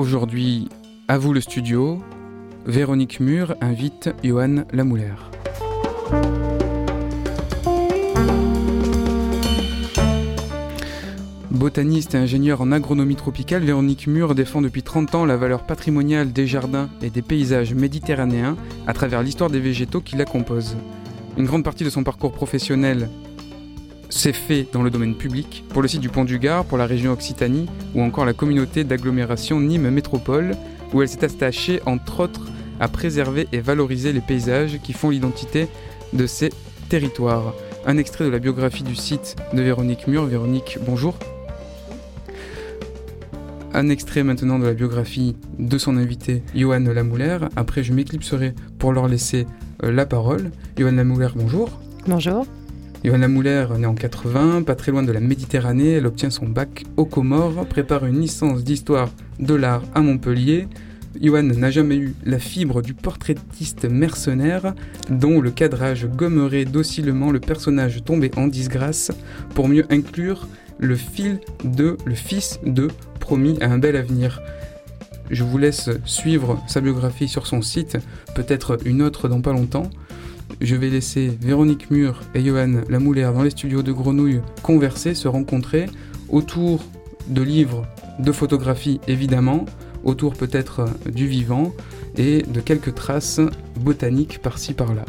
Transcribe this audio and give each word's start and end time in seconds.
Aujourd'hui, 0.00 0.70
à 1.08 1.18
vous 1.18 1.34
le 1.34 1.42
studio, 1.42 2.02
Véronique 2.64 3.20
Mur 3.20 3.54
invite 3.60 4.08
Johan 4.24 4.64
Lamouler. 4.72 5.12
Botaniste 11.50 12.14
et 12.14 12.16
ingénieur 12.16 12.62
en 12.62 12.72
agronomie 12.72 13.14
tropicale, 13.14 13.62
Véronique 13.62 14.06
Mur 14.06 14.34
défend 14.34 14.62
depuis 14.62 14.82
30 14.82 15.16
ans 15.16 15.24
la 15.26 15.36
valeur 15.36 15.66
patrimoniale 15.66 16.32
des 16.32 16.46
jardins 16.46 16.88
et 17.02 17.10
des 17.10 17.20
paysages 17.20 17.74
méditerranéens 17.74 18.56
à 18.86 18.94
travers 18.94 19.22
l'histoire 19.22 19.50
des 19.50 19.60
végétaux 19.60 20.00
qui 20.00 20.16
la 20.16 20.24
composent. 20.24 20.78
Une 21.36 21.44
grande 21.44 21.62
partie 21.62 21.84
de 21.84 21.90
son 21.90 22.04
parcours 22.04 22.32
professionnel 22.32 23.10
s'est 24.10 24.32
fait 24.32 24.66
dans 24.72 24.82
le 24.82 24.90
domaine 24.90 25.14
public, 25.14 25.64
pour 25.70 25.82
le 25.82 25.88
site 25.88 26.00
du 26.00 26.08
Pont 26.08 26.24
du 26.24 26.38
Gard, 26.38 26.64
pour 26.64 26.76
la 26.76 26.86
région 26.86 27.12
Occitanie 27.12 27.66
ou 27.94 28.02
encore 28.02 28.24
la 28.24 28.32
communauté 28.32 28.84
d'agglomération 28.84 29.60
Nîmes 29.60 29.90
Métropole, 29.90 30.52
où 30.92 31.00
elle 31.00 31.08
s'est 31.08 31.24
attachée 31.24 31.80
entre 31.86 32.20
autres 32.20 32.48
à 32.80 32.88
préserver 32.88 33.46
et 33.52 33.60
valoriser 33.60 34.12
les 34.12 34.20
paysages 34.20 34.80
qui 34.82 34.92
font 34.92 35.10
l'identité 35.10 35.68
de 36.12 36.26
ces 36.26 36.50
territoires. 36.88 37.54
Un 37.86 37.96
extrait 37.96 38.24
de 38.24 38.30
la 38.30 38.38
biographie 38.38 38.82
du 38.82 38.94
site 38.94 39.36
de 39.54 39.62
Véronique 39.62 40.06
Mur. 40.06 40.26
Véronique, 40.26 40.78
bonjour 40.84 41.16
un 43.72 43.88
extrait 43.88 44.24
maintenant 44.24 44.58
de 44.58 44.66
la 44.66 44.74
biographie 44.74 45.36
de 45.58 45.78
son 45.78 45.96
invité, 45.96 46.42
Johan 46.56 46.80
Lamouler. 46.80 47.38
Après, 47.54 47.84
je 47.84 47.92
m'éclipserai 47.92 48.52
pour 48.78 48.92
leur 48.92 49.06
laisser 49.06 49.46
euh, 49.84 49.92
la 49.92 50.06
parole. 50.06 50.50
Johan 50.76 50.92
Lamouler, 50.92 51.28
bonjour. 51.36 51.80
Bonjour. 52.06 52.46
Johan 53.02 53.16
Lamouler, 53.16 53.66
née 53.78 53.86
en 53.86 53.94
80, 53.94 54.62
pas 54.62 54.74
très 54.74 54.92
loin 54.92 55.02
de 55.02 55.10
la 55.10 55.20
Méditerranée, 55.20 55.92
elle 55.92 56.06
obtient 56.06 56.28
son 56.28 56.46
bac 56.46 56.84
aux 56.98 57.06
Comores, 57.06 57.64
prépare 57.64 58.04
une 58.04 58.20
licence 58.20 58.62
d'histoire 58.62 59.08
de 59.38 59.54
l'art 59.54 59.82
à 59.94 60.02
Montpellier. 60.02 60.68
Johan 61.18 61.44
n'a 61.44 61.70
jamais 61.70 61.96
eu 61.96 62.14
la 62.24 62.38
fibre 62.38 62.82
du 62.82 62.92
portraitiste 62.92 63.86
mercenaire 63.86 64.74
dont 65.08 65.40
le 65.40 65.50
cadrage 65.50 66.08
gommerait 66.08 66.66
docilement 66.66 67.32
le 67.32 67.40
personnage 67.40 68.04
tombé 68.04 68.30
en 68.36 68.48
disgrâce 68.48 69.12
pour 69.54 69.68
mieux 69.68 69.86
inclure 69.88 70.46
le 70.78 70.94
fil 70.94 71.40
de 71.64 71.96
le 72.04 72.14
fils 72.14 72.60
de 72.66 72.88
promis 73.18 73.56
à 73.62 73.72
un 73.72 73.78
bel 73.78 73.96
avenir. 73.96 74.42
Je 75.30 75.42
vous 75.42 75.56
laisse 75.56 75.88
suivre 76.04 76.62
sa 76.68 76.82
biographie 76.82 77.28
sur 77.28 77.46
son 77.46 77.62
site, 77.62 77.96
peut-être 78.34 78.76
une 78.84 79.00
autre 79.00 79.26
dans 79.28 79.40
pas 79.40 79.52
longtemps. 79.52 79.88
Je 80.60 80.76
vais 80.76 80.90
laisser 80.90 81.36
Véronique 81.40 81.90
Mur 81.90 82.20
et 82.34 82.44
Johan 82.44 82.82
Lamouler 82.88 83.30
dans 83.34 83.42
les 83.42 83.50
studios 83.50 83.82
de 83.82 83.92
Grenouille 83.92 84.40
converser, 84.62 85.14
se 85.14 85.28
rencontrer 85.28 85.86
autour 86.28 86.80
de 87.28 87.42
livres, 87.42 87.86
de 88.18 88.32
photographies 88.32 89.00
évidemment, 89.08 89.64
autour 90.04 90.34
peut-être 90.34 90.86
du 91.10 91.26
vivant 91.26 91.72
et 92.16 92.42
de 92.42 92.60
quelques 92.60 92.94
traces 92.94 93.40
botaniques 93.80 94.40
par-ci 94.40 94.74
par-là. 94.74 95.04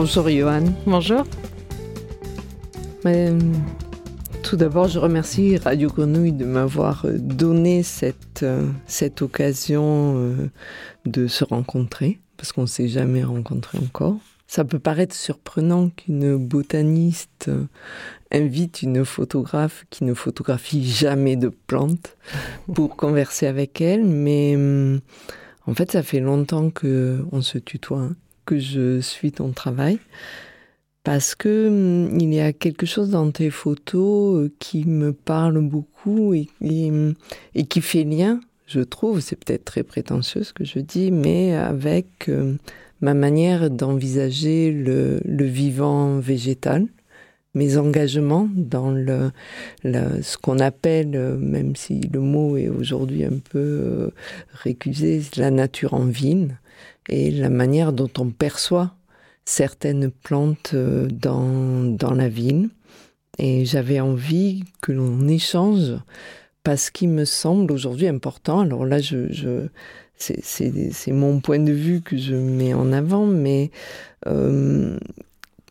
Bonjour 0.00 0.28
Johan. 0.28 0.62
Bonjour. 0.86 1.24
Euh, 3.04 3.36
tout 4.44 4.54
d'abord, 4.54 4.86
je 4.86 5.00
remercie 5.00 5.56
Radio 5.56 5.88
Grenouille 5.88 6.30
de 6.30 6.44
m'avoir 6.44 7.04
euh, 7.04 7.18
donné 7.18 7.82
cette, 7.82 8.44
euh, 8.44 8.68
cette 8.86 9.22
occasion 9.22 10.38
de 11.04 11.26
se 11.26 11.42
rencontrer, 11.42 12.20
parce 12.36 12.52
qu'on 12.52 12.62
ne 12.62 12.66
s'est 12.68 12.86
jamais 12.86 13.24
rencontré 13.24 13.78
encore. 13.78 14.18
Ça 14.46 14.64
peut 14.64 14.78
paraître 14.78 15.16
surprenant 15.16 15.88
qu'une 15.88 16.36
botaniste 16.36 17.50
invite 18.30 18.82
une 18.82 19.04
photographe 19.04 19.84
qui 19.90 20.04
ne 20.04 20.14
photographie 20.14 20.88
jamais 20.88 21.34
de 21.34 21.48
plantes 21.48 22.16
pour 22.72 22.94
converser 22.94 23.48
avec 23.48 23.80
elle, 23.80 24.04
mais 24.04 24.56
en 25.66 25.74
fait, 25.74 25.90
ça 25.90 26.04
fait 26.04 26.20
longtemps 26.20 26.70
qu'on 26.70 27.42
se 27.42 27.58
tutoie. 27.58 27.98
Hein 27.98 28.16
que 28.48 28.58
je 28.58 29.00
suis 29.00 29.30
ton 29.30 29.50
travail 29.50 29.98
parce 31.04 31.34
que 31.34 31.68
hum, 31.68 32.18
il 32.18 32.32
y 32.32 32.40
a 32.40 32.54
quelque 32.54 32.86
chose 32.86 33.10
dans 33.10 33.30
tes 33.30 33.50
photos 33.50 34.36
euh, 34.36 34.52
qui 34.58 34.86
me 34.86 35.12
parle 35.12 35.60
beaucoup 35.60 36.32
et, 36.32 36.48
et, 36.62 37.64
qui 37.64 37.80
fait 37.82 38.04
lien, 38.04 38.40
je 38.66 38.80
trouve, 38.80 39.20
c'est 39.20 39.36
peut-être 39.36 39.66
très 39.66 39.82
prétentieux 39.82 40.44
ce 40.44 40.54
que 40.54 40.64
je 40.64 40.78
dis, 40.78 41.10
mais 41.10 41.54
avec 41.54 42.28
euh, 42.30 42.54
ma 43.02 43.12
manière 43.12 43.68
d'envisager 43.68 44.72
le, 44.72 45.20
le, 45.26 45.44
vivant 45.44 46.18
végétal, 46.18 46.86
mes 47.54 47.76
engagements 47.76 48.48
dans 48.54 48.90
le, 48.90 49.30
ce 49.84 50.38
qu'on 50.38 50.58
appelle, 50.58 51.12
euh, 51.14 51.36
même 51.36 51.76
si 51.76 52.00
le 52.00 52.20
mot 52.20 52.56
est 52.56 52.68
aujourd'hui 52.68 53.24
un 53.24 53.40
peu 53.50 54.10
récusé, 54.52 55.22
la 55.36 55.50
nature 55.50 55.92
en 55.92 56.06
ville 56.06 56.56
et 57.08 57.30
la 57.30 57.50
manière 57.50 57.92
dont 57.92 58.10
on 58.18 58.30
perçoit 58.30 58.94
certaines 59.44 60.10
plantes 60.10 60.72
euh, 60.74 61.08
dans, 61.10 61.84
dans 61.84 62.12
la 62.12 62.28
ville. 62.28 62.68
Et 63.38 63.64
j'avais 63.64 64.00
envie 64.00 64.64
que 64.82 64.92
l'on 64.92 65.28
échange 65.28 65.94
parce 66.64 66.90
qu'il 66.90 67.08
me 67.08 67.24
semble 67.24 67.72
aujourd'hui 67.72 68.08
important. 68.08 68.60
Alors 68.60 68.84
là, 68.84 69.00
je, 69.00 69.32
je 69.32 69.68
c'est 70.18 71.12
mon 71.12 71.40
point 71.40 71.60
de 71.60 71.72
vue 71.72 72.00
que 72.00 72.16
je 72.16 72.34
mets 72.34 72.74
en 72.74 72.92
avant, 72.92 73.24
mais 73.24 73.70
euh, 74.26 74.98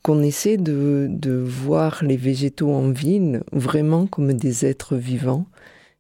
qu'on 0.04 0.24
essaie 0.24 0.58
de, 0.58 1.08
de, 1.09 1.34
voir 1.34 2.04
les 2.04 2.16
végétaux 2.16 2.72
en 2.72 2.90
ville 2.90 3.42
vraiment 3.52 4.08
comme 4.08 4.34
des 4.34 4.66
êtres 4.66 4.96
vivants. 4.96 5.46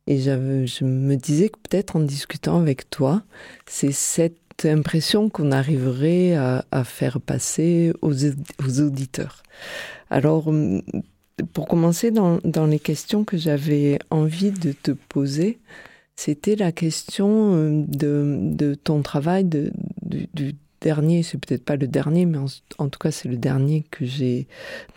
Et 0.07 0.19
je 0.19 0.85
me 0.85 1.15
disais 1.15 1.49
que 1.49 1.57
peut-être 1.69 1.97
en 1.97 1.99
discutant 1.99 2.57
avec 2.57 2.89
toi, 2.89 3.23
c'est 3.65 3.91
cette 3.91 4.37
impression 4.65 5.29
qu'on 5.29 5.51
arriverait 5.51 6.35
à, 6.35 6.83
faire 6.83 7.21
passer 7.21 7.93
aux, 8.01 8.81
auditeurs. 8.81 9.43
Alors, 10.09 10.47
hum, 10.47 10.81
pour 11.53 11.67
commencer, 11.67 12.11
dans, 12.11 12.39
les 12.67 12.79
questions 12.79 13.23
que 13.23 13.37
j'avais 13.37 13.99
envie 14.09 14.51
de 14.51 14.71
te 14.71 14.91
poser, 14.91 15.59
c'était 16.15 16.55
la 16.55 16.71
question 16.71 17.53
hum, 17.53 17.85
de, 17.85 18.75
ton 18.83 19.01
travail, 19.01 19.43
de, 19.45 19.71
du, 20.01 20.55
dernier, 20.81 21.23
c'est 21.23 21.37
peut-être 21.37 21.65
pas 21.65 21.75
le 21.75 21.87
dernier, 21.87 22.25
mais 22.25 22.37
en, 22.77 22.89
tout 22.89 22.99
cas 22.99 23.11
c'est 23.11 23.27
le 23.27 23.37
dernier 23.37 23.83
que 23.89 24.05
j'ai, 24.05 24.47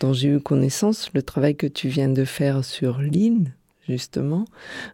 dont 0.01 0.13
j'ai 0.13 0.29
eu 0.29 0.41
connaissance, 0.41 1.11
le 1.15 1.23
travail 1.23 1.57
que 1.57 1.67
tu 1.67 1.89
viens 1.89 2.11
de 2.11 2.25
faire 2.25 2.65
sur 2.65 3.01
l'île 3.01 3.53
justement, 3.91 4.45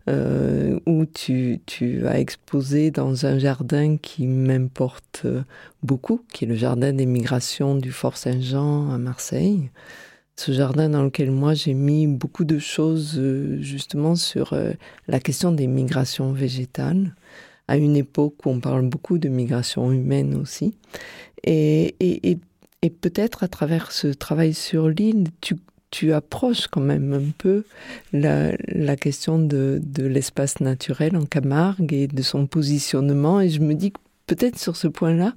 euh, 0.08 0.78
où 0.86 1.04
tu, 1.06 1.60
as 2.06 2.18
exposé 2.18 2.90
dans 2.90 3.26
un 3.26 3.38
jardin 3.38 3.96
qui 3.96 4.26
m'importe 4.26 5.22
euh, 5.24 5.42
beaucoup, 5.82 6.22
qui 6.32 6.44
est 6.44 6.48
le 6.48 6.56
jardin 6.56 6.92
des 6.92 7.06
migrations 7.06 7.74
du 7.76 7.92
Fort 7.92 8.16
Saint-Jean 8.16 8.90
à 8.90 8.98
Marseille. 8.98 9.70
Ce 10.36 10.52
jardin 10.52 10.88
dans 10.90 11.02
lequel 11.02 11.30
moi 11.30 11.54
j'ai 11.54 11.74
mis 11.74 12.06
beaucoup 12.06 12.44
de 12.44 12.58
choses 12.58 13.14
euh, 13.18 13.58
justement 13.60 14.16
sur 14.16 14.54
la 15.08 15.20
question 15.20 15.52
des 15.52 15.66
migrations 15.66 16.32
végétales, 16.32 17.14
à 17.68 17.76
une 17.76 17.96
époque 17.96 18.46
où 18.46 18.50
on 18.50 18.60
parle 18.60 18.88
beaucoup 18.88 19.18
de 19.18 19.28
migrations 19.28 19.92
humaines 19.92 20.34
aussi. 20.34 20.74
Et 21.44 21.94
peut-être 23.00 23.44
à 23.44 23.48
travers 23.48 23.92
ce 23.92 24.08
travail 24.08 24.54
sur 24.54 24.88
l'île, 24.88 25.28
tu 25.40 25.56
tu 25.90 26.12
approches 26.12 26.66
quand 26.66 26.80
même 26.80 27.12
un 27.12 27.30
peu 27.36 27.64
la, 28.12 28.56
question 28.96 29.38
de, 29.38 29.80
l'espace 29.98 30.60
naturel 30.60 31.16
en 31.16 31.24
Camargue 31.24 31.92
et 31.92 32.06
de 32.06 32.22
son 32.22 32.46
positionnement. 32.46 33.40
Et 33.40 33.48
je 33.48 33.60
me 33.60 33.74
dis 33.74 33.92
que 33.92 33.98
peut-être 34.26 34.58
sur 34.58 34.76
ce 34.76 34.88
point-là, 34.88 35.34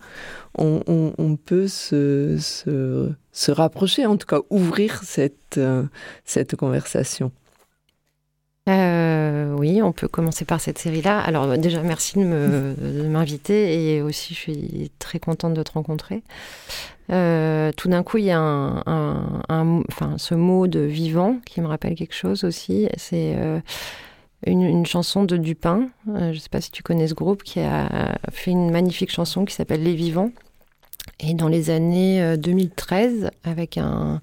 on, 0.58 1.38
peut 1.38 1.68
se, 1.68 2.38
se, 2.40 3.12
se, 3.32 3.52
rapprocher, 3.52 4.06
en 4.06 4.18
tout 4.18 4.28
cas 4.28 4.40
ouvrir 4.50 5.04
cette, 5.04 5.58
euh, 5.58 5.84
cette 6.26 6.56
conversation. 6.56 7.32
Euh, 8.68 9.54
oui, 9.54 9.82
on 9.82 9.92
peut 9.92 10.08
commencer 10.08 10.46
par 10.46 10.62
cette 10.62 10.78
série-là. 10.78 11.20
Alors 11.20 11.58
déjà, 11.58 11.82
merci 11.82 12.20
de 12.20 13.06
m'inviter 13.08 13.96
et 13.96 14.02
aussi 14.02 14.34
je 14.34 14.40
suis 14.40 14.92
très 15.00 15.20
contente 15.20 15.54
de 15.54 15.64
te 15.64 15.72
rencontrer. 15.72 16.24
Euh, 17.12 17.72
tout 17.76 17.90
d'un 17.90 18.04
coup, 18.04 18.18
il 18.18 18.26
y 18.26 18.32
a 18.32 18.84
ce 20.18 20.36
mot 20.36 20.68
de 20.68 20.82
vivant 20.82 21.38
qui 21.46 21.62
me 21.62 21.68
rappelle 21.68 21.96
quelque 21.96 22.16
chose 22.16 22.44
aussi. 22.44 22.88
C'est, 22.98 23.36
euh, 23.38 23.60
une, 24.46 24.86
chanson 24.86 25.24
de 25.24 25.38
Dupin. 25.38 25.90
je 26.06 26.28
ne 26.28 26.34
sais 26.34 26.50
pas 26.50 26.62
si 26.62 26.72
tu 26.72 26.84
connais 26.84 27.08
ce 27.08 27.14
groupe 27.14 27.44
qui 27.44 27.60
a 27.60 28.18
fait 28.32 28.52
une 28.52 28.72
magnifique 28.72 29.12
chanson 29.12 29.46
qui 29.46 29.56
s'appelle 29.56 29.84
Les 29.84 29.96
Vivants. 29.96 30.32
Et 31.22 31.34
dans 31.34 31.50
les 31.50 31.70
années 31.70 32.38
2013, 32.38 33.32
avec 33.44 33.78
un, 33.78 34.22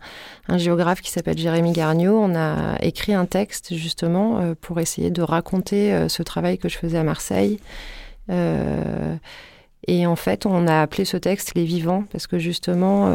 géographe 0.56 1.02
qui 1.02 1.10
s'appelle 1.10 1.36
Jérémy 1.36 1.72
Garniot, 1.72 2.18
on 2.18 2.34
a 2.34 2.78
écrit 2.80 3.12
un 3.12 3.26
texte 3.26 3.74
justement 3.74 4.54
pour 4.62 4.80
essayer 4.80 5.10
de 5.10 5.20
raconter 5.20 6.08
ce 6.08 6.22
travail 6.22 6.56
que 6.56 6.70
je 6.70 6.78
faisais 6.78 6.96
à 6.96 7.02
Marseille. 7.02 7.58
et 8.30 10.06
en 10.06 10.16
fait, 10.16 10.46
on 10.46 10.66
a 10.66 10.80
appelé 10.80 11.04
ce 11.04 11.18
texte 11.18 11.52
Les 11.54 11.64
Vivants 11.64 12.04
parce 12.10 12.26
que 12.26 12.38
justement, 12.38 13.14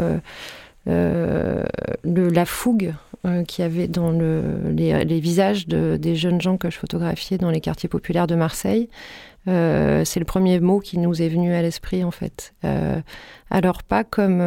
la 0.85 2.45
fougue 2.45 2.93
euh, 3.23 3.43
qu'il 3.43 3.61
y 3.61 3.65
avait 3.67 3.87
dans 3.87 4.09
le, 4.09 4.41
les, 4.75 5.19
visages 5.19 5.67
de, 5.67 5.95
des 5.95 6.15
jeunes 6.15 6.41
gens 6.41 6.57
que 6.57 6.71
je 6.71 6.77
photographiais 6.79 7.37
dans 7.37 7.51
les 7.51 7.61
quartiers 7.61 7.87
populaires 7.87 8.25
de 8.25 8.33
Marseille. 8.33 8.89
Euh, 9.47 10.05
c'est 10.05 10.19
le 10.19 10.25
premier 10.25 10.59
mot 10.59 10.79
qui 10.79 10.97
nous 10.97 11.21
est 11.21 11.29
venu 11.29 11.53
à 11.53 11.61
l'esprit 11.61 12.03
en 12.03 12.11
fait. 12.11 12.53
Euh, 12.63 13.01
alors 13.49 13.83
pas 13.83 14.03
comme 14.03 14.41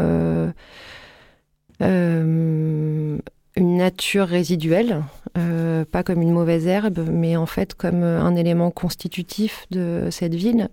une 1.80 3.20
nature 3.56 4.26
résiduelle, 4.26 5.02
pas 5.34 6.02
comme 6.02 6.22
une 6.22 6.32
mauvaise 6.32 6.66
herbe, 6.66 7.06
mais 7.10 7.36
en 7.36 7.46
fait 7.46 7.74
comme 7.74 8.02
un 8.02 8.36
élément 8.36 8.70
constitutif 8.70 9.66
de 9.70 10.08
cette 10.10 10.34
ville. 10.34 10.68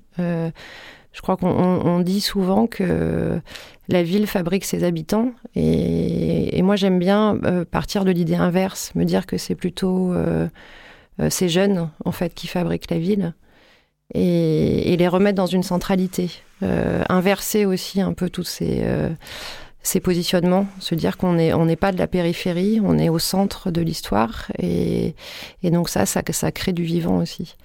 Je 1.13 1.21
crois 1.21 1.35
qu'on 1.35 1.99
dit 1.99 2.21
souvent 2.21 2.67
que 2.67 3.41
la 3.89 4.03
ville 4.03 4.27
fabrique 4.27 4.65
ses 4.65 4.83
habitants. 4.83 5.31
Et, 5.55 6.61
moi, 6.61 6.75
j'aime 6.75 6.99
bien 6.99 7.37
euh, 7.43 7.65
partir 7.65 8.05
de 8.05 8.11
l'idée 8.11 8.35
inverse, 8.35 8.93
me 8.95 9.03
dire 9.03 9.25
que 9.25 9.37
c'est 9.37 9.55
plutôt 9.55 10.13
euh, 10.13 10.47
euh, 11.19 11.29
ces 11.29 11.49
jeunes, 11.49 11.89
en 12.05 12.11
fait, 12.11 12.33
qui 12.33 12.47
fabriquent 12.47 12.89
la 12.89 12.99
ville. 12.99 13.33
Et, 14.13 14.95
les 14.97 15.07
remettre 15.07 15.37
dans 15.37 15.45
une 15.47 15.63
centralité. 15.63 16.29
inverser 16.61 17.65
aussi 17.65 18.01
un 18.01 18.13
peu 18.13 18.29
tous 18.29 18.43
ces, 18.43 18.83
ces 19.83 19.99
positionnements. 19.99 20.67
Se 20.79 20.95
dire 20.95 21.17
qu'on 21.17 21.33
n'est 21.33 21.75
pas 21.75 21.91
de 21.91 21.97
la 21.97 22.07
périphérie, 22.07 22.79
on 22.83 22.97
est 22.97 23.09
au 23.09 23.19
centre 23.19 23.71
de 23.71 23.81
l'histoire. 23.81 24.51
Et, 24.59 25.15
donc 25.63 25.89
ça, 25.89 26.05
ça, 26.05 26.21
ça 26.29 26.51
crée 26.51 26.73
du 26.73 26.83
vivant 26.83 27.17
aussi. 27.17 27.55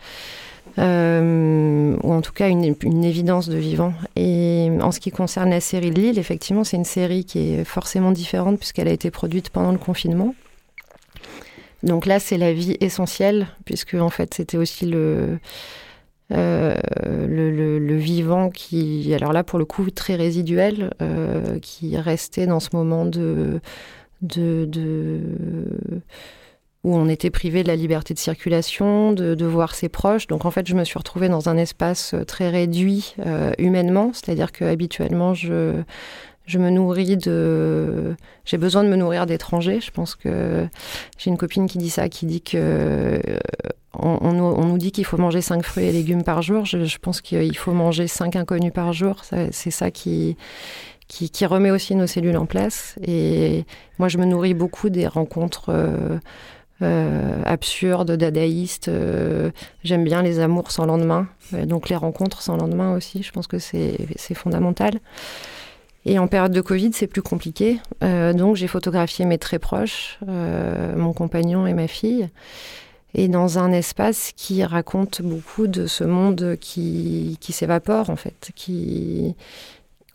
Euh, 0.79 1.97
ou 2.03 2.13
en 2.13 2.21
tout 2.21 2.33
cas 2.33 2.49
une, 2.49 2.65
évidence 3.05 3.49
de 3.49 3.57
vivant. 3.57 3.95
Et 4.15 4.71
en 4.81 4.93
ce 4.93 5.01
qui 5.01 5.11
concerne 5.11 5.51
la 5.51 5.61
série 5.61 5.91
Lille, 5.91 6.19
effectivement, 6.19 6.65
c'est 6.65 6.77
une 6.77 6.85
série 6.85 7.25
qui 7.25 7.55
est 7.55 7.65
forcément 7.65 8.13
différente 8.13 8.59
puisqu'elle 8.59 8.89
a 8.89 8.93
été 8.93 9.11
produite 9.11 9.51
pendant 9.51 9.73
le 9.73 9.79
confinement. 9.79 10.35
Donc 11.83 12.07
là, 12.07 12.19
c'est 12.19 12.39
la 12.39 12.53
vie 12.53 12.77
essentielle, 12.81 13.47
puisque 13.65 13.95
en 13.95 14.11
fait, 14.11 14.35
c'était 14.35 14.57
aussi 14.57 14.87
le, 14.87 15.39
euh, 16.33 16.77
le, 17.29 17.97
vivant 17.97 18.51
qui, 18.51 19.13
alors 19.15 19.33
là, 19.33 19.45
pour 19.45 19.59
le 19.59 19.65
coup, 19.65 19.91
très 19.91 20.17
résiduel, 20.17 20.93
euh, 21.01 21.59
qui 21.61 21.97
restait 21.97 22.47
dans 22.47 22.61
ce 22.61 22.71
moment 22.73 23.05
de, 23.05 23.61
de, 24.23 24.65
de 24.67 25.21
où 26.85 26.95
on 26.95 27.09
était 27.09 27.31
privé 27.31 27.65
de 27.65 27.69
la 27.69 27.75
liberté 27.75 28.15
de 28.15 28.19
circulation, 28.19 29.13
de, 29.13 29.45
voir 29.45 29.75
ses 29.75 29.89
proches. 29.89 30.29
Donc 30.29 30.45
en 30.45 30.53
fait, 30.53 30.69
je 30.69 30.75
me 30.77 30.85
suis 30.85 30.99
retrouvée 30.99 31.29
dans 31.29 31.49
un 31.49 31.57
espace 31.57 32.15
très 32.29 32.49
réduit 32.49 33.17
euh, 33.27 33.53
humainement, 33.59 34.13
c'est-à-dire 34.13 34.53
que 34.53 34.65
habituellement, 34.65 35.35
je, 35.35 35.83
je 36.47 36.59
me 36.59 36.71
nourris 36.71 37.17
de. 37.17 38.15
J'ai 38.45 38.57
besoin 38.57 38.85
de 38.85 38.89
me 38.89 38.95
nourrir 38.97 39.27
d'étrangers. 39.27 39.81
Je 39.81 39.91
pense 39.91 40.15
que 40.15 40.69
j'ai 41.19 41.31
une 41.31 41.37
copine 41.37 41.67
qui 41.67 41.79
dit 41.79 41.91
ça, 41.91 42.09
qui 42.09 42.25
dit 42.25 42.41
que. 42.41 43.21
On, 43.99 44.33
nous 44.33 44.79
dit 44.79 44.93
qu'il 44.93 45.05
faut 45.05 45.19
manger 45.19 45.41
5 45.41 45.65
fruits 45.65 45.87
et 45.87 45.93
légumes 45.93 46.25
par 46.25 46.43
jour. 46.43 46.65
Je, 46.65 46.99
pense 46.99 47.21
qu'il 47.21 47.57
faut 47.57 47.73
manger 47.73 48.07
5 48.07 48.37
inconnus 48.37 48.73
par 48.73 48.93
jour. 48.93 49.23
C'est 49.51 49.71
ça 49.71 49.91
qui, 49.91 50.37
remet 51.43 51.71
aussi 51.71 51.95
nos 51.95 52.07
cellules 52.07 52.37
en 52.37 52.47
place. 52.47 52.97
Et 53.07 53.65
moi, 53.99 54.09
je 54.09 54.19
me 54.19 54.25
nourris 54.25 54.55
beaucoup 54.55 54.91
des 54.91 55.07
rencontres. 55.07 55.71
Euh, 56.83 57.43
absurde, 57.47 58.13
dadaïste. 58.13 58.89
Euh, 58.89 59.51
j'aime 59.83 60.05
bien 60.05 60.21
les 60.21 60.41
amours 60.41 60.71
sans 60.71 60.85
lendemain, 60.85 61.27
euh, 61.55 61.65
donc 61.65 61.89
les 61.89 61.97
rencontres 61.97 62.43
sans 62.43 62.59
lendemain 62.59 62.95
aussi, 62.95 63.23
je 63.23 63.33
pense 63.33 63.47
que 63.47 63.59
c'est 63.59 64.35
fondamental. 64.35 64.93
Et 66.05 66.19
en 66.19 66.29
période 66.29 66.53
de 66.53 66.61
Covid, 66.61 66.91
c'est 66.93 67.07
plus 67.07 67.23
compliqué. 67.23 67.81
donc 68.01 68.55
j'ai 68.55 68.69
photographié 68.69 69.25
mes 69.25 69.39
très 69.39 69.59
proches, 69.59 70.21
mon 70.25 71.13
compagnon 71.13 71.67
et 71.67 71.75
ma 71.75 71.89
fille, 71.89 72.29
et 73.15 73.29
dans 73.29 73.59
un 73.59 73.73
espace 73.73 74.33
qui 74.37 74.63
raconte 74.65 75.23
beaucoup 75.23 75.67
de 75.67 75.87
ce 75.87 76.05
monde 76.05 76.57
qui, 76.61 77.39
qui 77.41 77.53
s'évapore 77.53 78.11
en 78.11 78.17
fait, 78.17 78.51
qui 78.55 79.35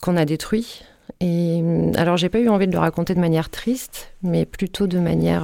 qu'on 0.01 0.17
a 0.17 0.25
détruit. 0.25 0.83
Et 1.19 1.63
alors 1.95 2.17
j'ai 2.17 2.29
pas 2.29 2.39
eu 2.39 2.49
envie 2.49 2.67
de 2.67 2.71
le 2.71 2.79
raconter 2.79 3.13
de 3.15 3.19
manière 3.19 3.49
triste, 3.49 4.11
mais 4.23 4.45
plutôt 4.45 4.87
de 4.87 4.99
manière 4.99 5.43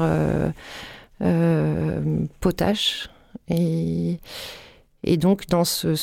euh, 1.21 1.99
potache. 2.39 3.09
Et, 3.49 4.19
et 5.03 5.17
donc, 5.17 5.47
dans 5.47 5.63
ce, 5.63 5.95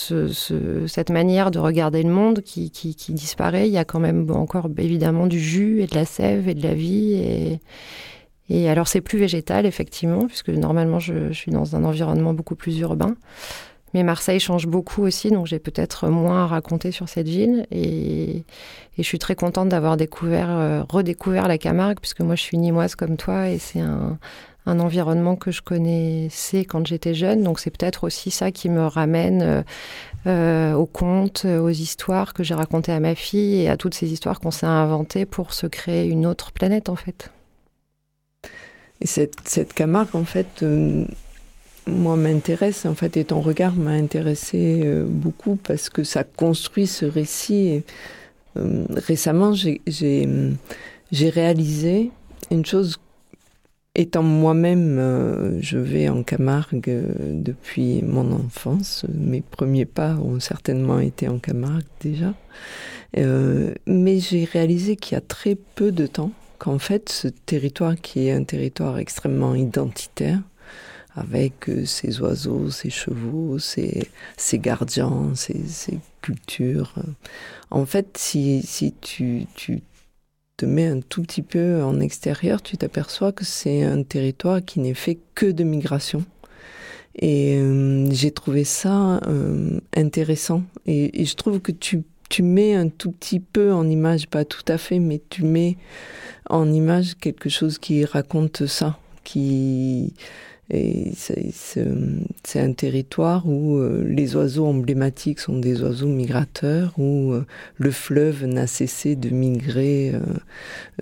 cette 0.86 1.10
manière 1.10 1.50
de 1.50 1.58
regarder 1.58 2.02
le 2.02 2.10
monde 2.10 2.40
qui, 2.42 2.70
qui, 2.70 3.12
disparaît, 3.12 3.68
il 3.68 3.72
y 3.72 3.78
a 3.78 3.84
quand 3.84 4.00
même 4.00 4.30
encore 4.30 4.68
évidemment 4.78 5.26
du 5.26 5.38
jus 5.38 5.82
et 5.82 5.86
de 5.86 5.94
la 5.94 6.04
sève 6.04 6.48
et 6.48 6.54
de 6.54 6.62
la 6.62 6.74
vie. 6.74 7.58
Et 8.50 8.68
alors, 8.68 8.88
c'est 8.88 9.00
plus 9.00 9.18
végétal, 9.18 9.66
effectivement, 9.66 10.26
puisque 10.26 10.50
normalement, 10.50 10.98
je, 10.98 11.32
suis 11.32 11.50
dans 11.50 11.76
un 11.76 11.84
environnement 11.84 12.34
beaucoup 12.34 12.56
plus 12.56 12.78
urbain. 12.80 13.16
Mais 13.94 14.02
Marseille 14.02 14.40
change 14.40 14.66
beaucoup 14.66 15.02
aussi, 15.02 15.30
donc 15.30 15.46
j'ai 15.46 15.60
peut-être 15.60 16.08
moins 16.08 16.44
à 16.44 16.46
raconter 16.46 16.90
sur 16.90 17.08
cette 17.08 17.28
ville. 17.28 17.66
Et, 17.70 18.44
je 18.98 19.02
suis 19.02 19.18
très 19.18 19.34
contente 19.34 19.68
d'avoir 19.68 19.96
découvert, 19.96 20.50
euh, 20.50 20.82
redécouvert 20.88 21.48
la 21.48 21.58
Camargue, 21.58 21.98
puisque 22.00 22.20
moi 22.20 22.36
je 22.36 22.42
suis 22.42 22.58
nimoise 22.58 22.96
comme 22.96 23.16
toi, 23.16 23.48
et 23.48 23.58
c'est 23.58 23.80
un, 23.80 24.18
un 24.66 24.80
environnement 24.80 25.36
que 25.36 25.50
je 25.50 25.62
connaissais 25.62 26.64
quand 26.64 26.86
j'étais 26.86 27.14
jeune. 27.14 27.42
Donc 27.42 27.60
c'est 27.60 27.70
peut-être 27.70 28.04
aussi 28.04 28.30
ça 28.30 28.50
qui 28.50 28.68
me 28.68 28.86
ramène 28.86 29.42
euh, 29.42 29.62
euh, 30.26 30.74
aux 30.74 30.86
contes, 30.86 31.44
aux 31.44 31.70
histoires 31.70 32.34
que 32.34 32.42
j'ai 32.42 32.54
racontées 32.54 32.92
à 32.92 33.00
ma 33.00 33.14
fille 33.14 33.62
et 33.62 33.68
à 33.68 33.76
toutes 33.76 33.94
ces 33.94 34.12
histoires 34.12 34.40
qu'on 34.40 34.50
s'est 34.50 34.66
inventées 34.66 35.26
pour 35.26 35.52
se 35.52 35.66
créer 35.66 36.06
une 36.06 36.26
autre 36.26 36.52
planète 36.52 36.88
en 36.88 36.96
fait. 36.96 37.33
Et 39.04 39.06
cette, 39.06 39.72
Camargue 39.74 40.16
en 40.16 40.24
fait, 40.24 40.62
euh, 40.62 41.04
moi 41.86 42.16
m'intéresse 42.16 42.86
en 42.86 42.94
fait 42.94 43.16
et 43.16 43.24
ton 43.24 43.40
regard 43.40 43.74
m'a 43.76 43.92
intéressé 43.92 44.82
beaucoup 45.06 45.56
parce 45.56 45.88
que 45.90 46.02
ça 46.02 46.24
construit 46.24 46.86
ce 46.86 47.04
récit. 47.04 47.82
récemment 48.56 49.52
j'ai 49.54 51.28
réalisé 51.30 52.10
une 52.50 52.64
chose 52.64 52.98
Étant 53.96 54.24
moi-même, 54.24 54.98
euh, 54.98 55.60
je 55.60 55.78
vais 55.78 56.08
en 56.08 56.24
Camargue 56.24 56.88
euh, 56.88 57.04
depuis 57.32 58.02
mon 58.02 58.32
enfance. 58.32 59.06
Mes 59.08 59.40
premiers 59.40 59.84
pas 59.84 60.16
ont 60.16 60.40
certainement 60.40 60.98
été 60.98 61.28
en 61.28 61.38
Camargue 61.38 61.84
déjà. 62.00 62.34
Euh, 63.16 63.72
mais 63.86 64.18
j'ai 64.18 64.46
réalisé 64.46 64.96
qu'il 64.96 65.14
y 65.14 65.18
a 65.18 65.20
très 65.20 65.54
peu 65.54 65.92
de 65.92 66.08
temps 66.08 66.32
qu'en 66.58 66.78
fait, 66.78 67.08
ce 67.08 67.28
territoire 67.28 67.96
qui 67.96 68.26
est 68.26 68.32
un 68.32 68.44
territoire 68.44 68.98
extrêmement 68.98 69.54
identitaire, 69.54 70.40
avec 71.16 71.70
ses 71.84 72.20
oiseaux, 72.20 72.70
ses 72.70 72.90
chevaux, 72.90 73.58
ses, 73.58 74.08
gardiens, 74.54 75.32
ses, 75.34 76.00
cultures. 76.20 76.94
En 77.70 77.86
fait, 77.86 78.16
si, 78.18 78.62
si 78.62 78.94
tu, 79.00 79.46
tu 79.54 79.82
te 80.56 80.66
mets 80.66 80.86
un 80.86 81.00
tout 81.00 81.22
petit 81.22 81.42
peu 81.42 81.82
en 81.82 82.00
extérieur, 82.00 82.62
tu 82.62 82.76
t'aperçois 82.76 83.32
que 83.32 83.44
c'est 83.44 83.82
un 83.82 84.02
territoire 84.02 84.64
qui 84.64 84.80
n'est 84.80 84.94
fait 84.94 85.18
que 85.34 85.46
de 85.46 85.64
migration. 85.64 86.24
Et 87.16 87.56
euh, 87.58 88.10
j'ai 88.10 88.30
trouvé 88.30 88.64
ça 88.64 89.20
euh, 89.26 89.80
intéressant. 89.96 90.62
Et, 90.86 91.24
je 91.24 91.34
trouve 91.34 91.60
que 91.60 91.72
tu, 91.72 92.02
tu 92.28 92.42
mets 92.42 92.74
un 92.74 92.88
tout 92.88 93.12
petit 93.12 93.40
peu 93.40 93.72
en 93.72 93.88
image, 93.88 94.28
pas 94.28 94.44
tout 94.44 94.64
à 94.68 94.78
fait, 94.78 94.98
mais 94.98 95.20
tu 95.30 95.44
mets 95.44 95.76
en 96.48 96.72
image 96.72 97.14
quelque 97.20 97.48
chose 97.48 97.78
qui 97.78 98.04
raconte 98.04 98.66
ça, 98.66 98.98
qui 99.22 100.14
c'est 101.14 102.60
un 102.60 102.72
territoire 102.72 103.46
où 103.48 103.78
euh, 103.78 104.04
les 104.06 104.36
oiseaux 104.36 104.66
emblématiques 104.66 105.40
sont 105.40 105.58
des 105.58 105.82
oiseaux 105.82 106.08
migrateurs, 106.08 106.92
où 106.98 107.32
euh, 107.32 107.44
le 107.78 107.90
fleuve 107.90 108.44
n'a 108.46 108.66
cessé 108.66 109.16
de 109.16 109.30
migrer 109.30 110.12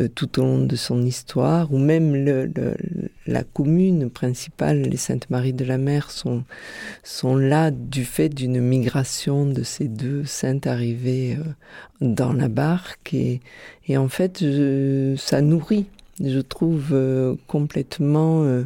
euh, 0.00 0.08
tout 0.14 0.40
au 0.40 0.42
long 0.42 0.58
de 0.58 0.76
son 0.76 1.02
histoire, 1.02 1.72
où 1.72 1.78
même 1.78 2.52
la 3.26 3.44
commune 3.44 4.10
principale, 4.10 4.82
les 4.82 4.96
Saintes-Maries 4.96 5.52
de 5.52 5.64
la 5.64 5.78
Mer, 5.78 6.10
sont, 6.10 6.44
là 7.36 7.70
du 7.70 8.04
fait 8.04 8.28
d'une 8.28 8.60
migration 8.60 9.46
de 9.46 9.62
ces 9.62 9.88
deux 9.88 10.24
saintes 10.24 10.66
arrivées 10.66 11.38
dans 12.00 12.32
la 12.32 12.48
barque. 12.48 13.14
Et 13.14 13.96
en 13.96 14.08
fait, 14.08 14.44
ça 15.16 15.40
nourrit, 15.40 15.86
je 16.22 16.40
trouve, 16.40 16.94
complètement 17.46 18.64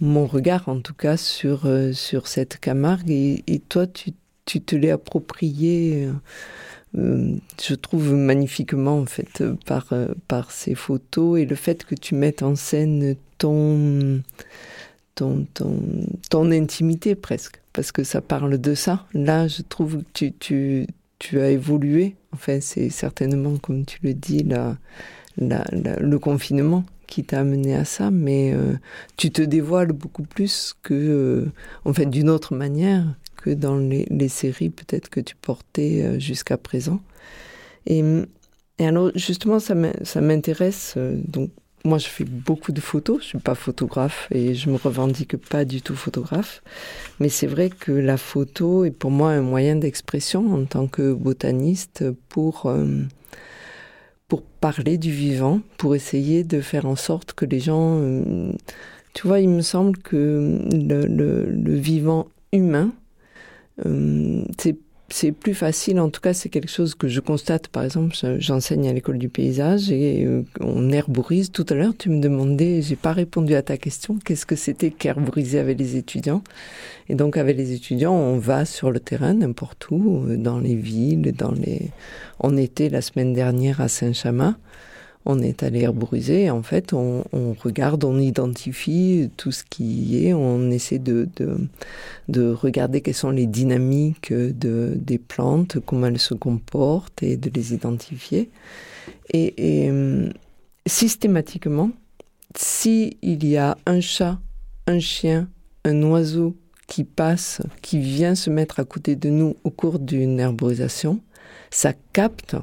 mon 0.00 0.26
regard 0.26 0.68
en 0.68 0.80
tout 0.80 0.94
cas 0.94 1.16
sur, 1.16 1.68
sur 1.92 2.26
cette 2.26 2.58
Camargue. 2.58 3.10
Et, 3.10 3.62
toi, 3.68 3.86
tu, 3.86 4.12
tu 4.44 4.60
te 4.60 4.76
l'es 4.76 4.90
approprié 4.90 6.08
euh, 6.96 7.36
je 7.60 7.74
trouve 7.74 8.12
magnifiquement 8.14 8.98
en 8.98 9.06
fait 9.06 9.42
par 9.66 9.86
euh, 9.92 10.08
par 10.28 10.52
ces 10.52 10.74
photos 10.74 11.40
et 11.40 11.44
le 11.44 11.56
fait 11.56 11.84
que 11.84 11.94
tu 11.94 12.14
mettes 12.14 12.42
en 12.42 12.54
scène 12.54 13.16
ton 13.38 14.22
ton 15.16 15.46
ton, 15.54 15.80
ton 16.30 16.50
intimité 16.52 17.14
presque 17.16 17.60
parce 17.72 17.90
que 17.90 18.04
ça 18.04 18.20
parle 18.20 18.58
de 18.58 18.74
ça. 18.74 19.06
Là, 19.12 19.48
je 19.48 19.62
trouve 19.62 19.98
que 19.98 20.04
tu 20.12 20.32
tu 20.34 20.86
tu 21.18 21.40
as 21.40 21.50
évolué. 21.50 22.16
Enfin, 22.32 22.60
c'est 22.60 22.90
certainement 22.90 23.56
comme 23.56 23.84
tu 23.84 23.98
le 24.02 24.14
dis 24.14 24.44
la, 24.44 24.76
la, 25.38 25.64
le 25.72 26.18
confinement 26.18 26.84
qui 27.14 27.22
t'a 27.22 27.38
amené 27.38 27.76
à 27.76 27.84
ça, 27.84 28.10
mais 28.10 28.52
euh, 28.52 28.72
tu 29.16 29.30
te 29.30 29.40
dévoiles 29.40 29.92
beaucoup 29.92 30.24
plus 30.24 30.74
que, 30.82 31.46
en 31.84 31.92
fait, 31.92 32.06
d'une 32.06 32.28
autre 32.28 32.56
manière 32.56 33.04
que 33.36 33.50
dans 33.50 33.76
les, 33.76 34.28
séries 34.28 34.70
peut-être 34.70 35.08
que 35.10 35.20
tu 35.20 35.36
portais 35.36 36.02
euh, 36.02 36.18
jusqu'à 36.18 36.56
présent. 36.56 37.00
Et, 37.86 38.02
et, 38.80 38.86
alors 38.88 39.12
justement, 39.14 39.60
ça 39.60 39.74
m'intéresse. 40.20 40.94
Euh, 40.96 41.16
donc 41.28 41.50
moi, 41.84 41.98
je 41.98 42.08
fais 42.08 42.24
beaucoup 42.24 42.72
de 42.72 42.80
photos. 42.80 43.20
Je 43.22 43.26
suis 43.28 43.38
pas 43.38 43.54
photographe 43.54 44.26
et 44.32 44.56
je 44.56 44.68
me 44.68 44.76
revendique 44.76 45.36
pas 45.36 45.64
du 45.64 45.82
tout 45.82 45.94
photographe. 45.94 46.64
Mais 47.20 47.28
c'est 47.28 47.46
vrai 47.46 47.70
que 47.70 47.92
la 47.92 48.16
photo 48.16 48.84
est 48.84 48.90
pour 48.90 49.12
moi 49.12 49.30
un 49.30 49.42
moyen 49.42 49.76
d'expression 49.76 50.52
en 50.52 50.64
tant 50.64 50.88
que 50.88 51.12
botaniste 51.12 52.04
pour 52.28 52.66
euh, 52.66 53.02
parler 54.42 54.98
du 54.98 55.10
vivant, 55.10 55.60
pour 55.78 55.94
essayer 55.94 56.44
de 56.44 56.60
faire 56.60 56.86
en 56.86 56.96
sorte 56.96 57.32
que 57.32 57.44
les 57.44 57.60
gens, 57.60 58.00
tu 59.12 59.26
vois, 59.26 59.40
il 59.40 59.48
me 59.48 59.62
semble 59.62 59.98
que 59.98 60.58
le 60.72 61.74
vivant 61.74 62.28
humain 62.52 62.92
euh, 63.86 64.44
c'est 64.58 64.76
plus 65.08 65.54
facile, 65.54 66.00
en 66.00 66.08
tout 66.08 66.20
cas 66.20 66.34
c'est 66.34 66.48
quelque 66.48 66.70
chose 66.70 66.94
que 66.94 67.08
je 67.08 67.20
constate, 67.20 67.68
par 67.68 67.84
exemple, 67.84 68.16
j'enseigne 68.38 68.88
à 68.88 68.92
l'école 68.92 69.18
du 69.18 69.28
paysage 69.28 69.90
et 69.90 70.24
euh, 70.24 70.42
on 70.60 70.90
herborise. 70.90 71.52
Tout 71.52 71.66
à 71.68 71.74
l'heure, 71.74 71.94
tu 71.96 72.10
me 72.10 72.20
demandais, 72.20 72.82
j'ai 72.82 72.96
pas 72.96 73.12
répondu 73.12 73.54
à 73.54 73.62
ta 73.62 73.76
question, 73.76 74.18
qu'est-ce 74.24 74.46
que 74.46 74.56
c'était 74.56 74.90
qu'herboriser 74.90 75.58
avec 75.58 75.78
les 75.78 75.96
étudiants? 75.96 76.42
Et 77.08 77.14
donc 77.14 77.36
avec 77.36 77.56
les 77.56 77.72
étudiants, 77.72 78.14
on 78.14 78.38
va 78.38 78.64
sur 78.64 78.90
le 78.90 78.98
terrain 78.98 79.34
n'importe 79.34 79.90
où, 79.90 80.24
euh, 80.26 80.36
dans 80.36 80.58
les 80.58 80.74
villes, 80.74 81.32
dans 81.32 81.52
les... 81.52 81.90
On 82.40 82.56
était 82.56 82.88
la 82.88 83.00
semaine 83.00 83.32
dernière 83.32 83.80
à 83.80 83.88
Saint-Chamas 83.88 84.54
on 85.26 85.40
est 85.40 85.62
allé 85.62 85.80
herboriser. 85.80 86.50
En 86.50 86.62
fait, 86.62 86.92
on, 86.92 87.24
regarde, 87.60 88.04
on 88.04 88.18
identifie 88.18 89.30
tout 89.36 89.52
ce 89.52 89.64
qui 89.64 90.26
est, 90.26 90.34
on 90.34 90.70
essaie 90.70 90.98
de, 90.98 91.28
de, 92.28 92.50
regarder 92.50 93.00
quelles 93.00 93.14
sont 93.14 93.30
les 93.30 93.46
dynamiques 93.46 94.32
de, 94.32 94.92
des 94.96 95.18
plantes, 95.18 95.78
comment 95.84 96.06
elles 96.08 96.18
se 96.18 96.34
comportent 96.34 97.22
et 97.22 97.36
de 97.36 97.50
les 97.50 97.72
identifier. 97.72 98.50
Et, 99.32 99.88
euh, 99.90 100.30
systématiquement, 100.86 101.90
s'il 102.56 103.14
y 103.22 103.56
a 103.56 103.76
un 103.86 104.00
chat, 104.00 104.38
un 104.86 104.98
chien, 104.98 105.48
un 105.84 106.02
oiseau 106.02 106.54
qui 106.86 107.04
passe, 107.04 107.62
qui 107.80 107.98
vient 107.98 108.34
se 108.34 108.50
mettre 108.50 108.78
à 108.78 108.84
côté 108.84 109.16
de 109.16 109.30
nous 109.30 109.56
au 109.64 109.70
cours 109.70 109.98
d'une 109.98 110.38
herborisation, 110.38 111.20
ça 111.70 111.94
capte 112.12 112.56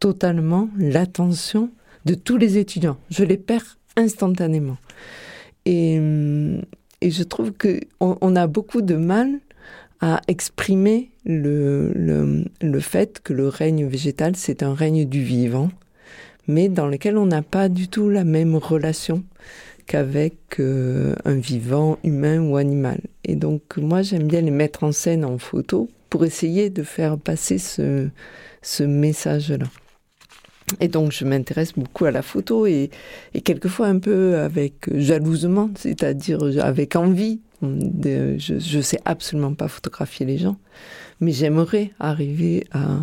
totalement 0.00 0.68
l'attention 0.78 1.70
de 2.04 2.14
tous 2.14 2.36
les 2.36 2.58
étudiants. 2.58 2.98
Je 3.10 3.24
les 3.24 3.36
perds 3.36 3.78
instantanément. 3.96 4.76
Et, 5.64 5.98
euh, 6.00 6.60
et 7.00 7.10
je 7.10 7.22
trouve 7.22 7.52
qu'on 7.52 8.18
on 8.20 8.36
a 8.36 8.46
beaucoup 8.46 8.82
de 8.82 8.94
mal 8.94 9.40
à 10.00 10.20
exprimer 10.28 11.10
le, 11.24 11.92
le, 11.94 12.44
le 12.62 12.80
fait 12.80 13.20
que 13.22 13.32
le 13.32 13.48
règne 13.48 13.86
végétal, 13.86 14.36
c'est 14.36 14.62
un 14.62 14.74
règne 14.74 15.04
du 15.04 15.22
vivant, 15.22 15.70
mais 16.46 16.68
dans 16.68 16.86
lequel 16.86 17.18
on 17.18 17.26
n'a 17.26 17.42
pas 17.42 17.68
du 17.68 17.88
tout 17.88 18.08
la 18.08 18.24
même 18.24 18.54
relation 18.56 19.24
qu'avec 19.86 20.60
euh, 20.60 21.14
un 21.24 21.34
vivant 21.34 21.98
humain 22.04 22.40
ou 22.40 22.56
animal. 22.56 23.00
Et 23.24 23.34
donc 23.34 23.76
moi 23.76 24.02
j'aime 24.02 24.28
bien 24.28 24.42
les 24.42 24.50
mettre 24.50 24.84
en 24.84 24.92
scène 24.92 25.24
en 25.24 25.38
photo 25.38 25.88
pour 26.10 26.24
essayer 26.24 26.70
de 26.70 26.82
faire 26.82 27.18
passer 27.18 27.58
ce, 27.58 28.08
ce 28.62 28.82
message-là. 28.84 29.66
Et 30.80 30.88
donc, 30.88 31.12
je 31.12 31.24
m'intéresse 31.24 31.72
beaucoup 31.74 32.04
à 32.04 32.10
la 32.10 32.22
photo 32.22 32.66
et, 32.66 32.90
et, 33.34 33.40
quelquefois 33.40 33.86
un 33.86 33.98
peu 33.98 34.36
avec 34.36 34.74
jalousement, 34.94 35.70
c'est-à-dire 35.76 36.40
avec 36.60 36.96
envie. 36.96 37.40
De, 37.60 38.38
je, 38.38 38.60
je 38.60 38.80
sais 38.80 39.00
absolument 39.04 39.52
pas 39.52 39.66
photographier 39.66 40.24
les 40.24 40.38
gens, 40.38 40.58
mais 41.20 41.32
j'aimerais 41.32 41.90
arriver 41.98 42.68
à, 42.70 43.00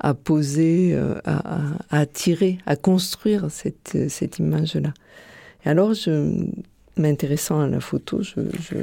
à 0.00 0.14
poser, 0.14 0.94
euh, 0.94 1.16
à, 1.26 1.58
à, 1.90 1.98
attirer, 2.00 2.56
à 2.64 2.76
construire 2.76 3.50
cette, 3.50 4.08
cette 4.08 4.38
image-là. 4.38 4.94
Et 5.66 5.68
alors, 5.68 5.92
je, 5.92 6.46
m'intéressant 6.98 7.60
à 7.60 7.68
la 7.68 7.80
photo, 7.80 8.22
je, 8.22 8.40
je, 8.60 8.76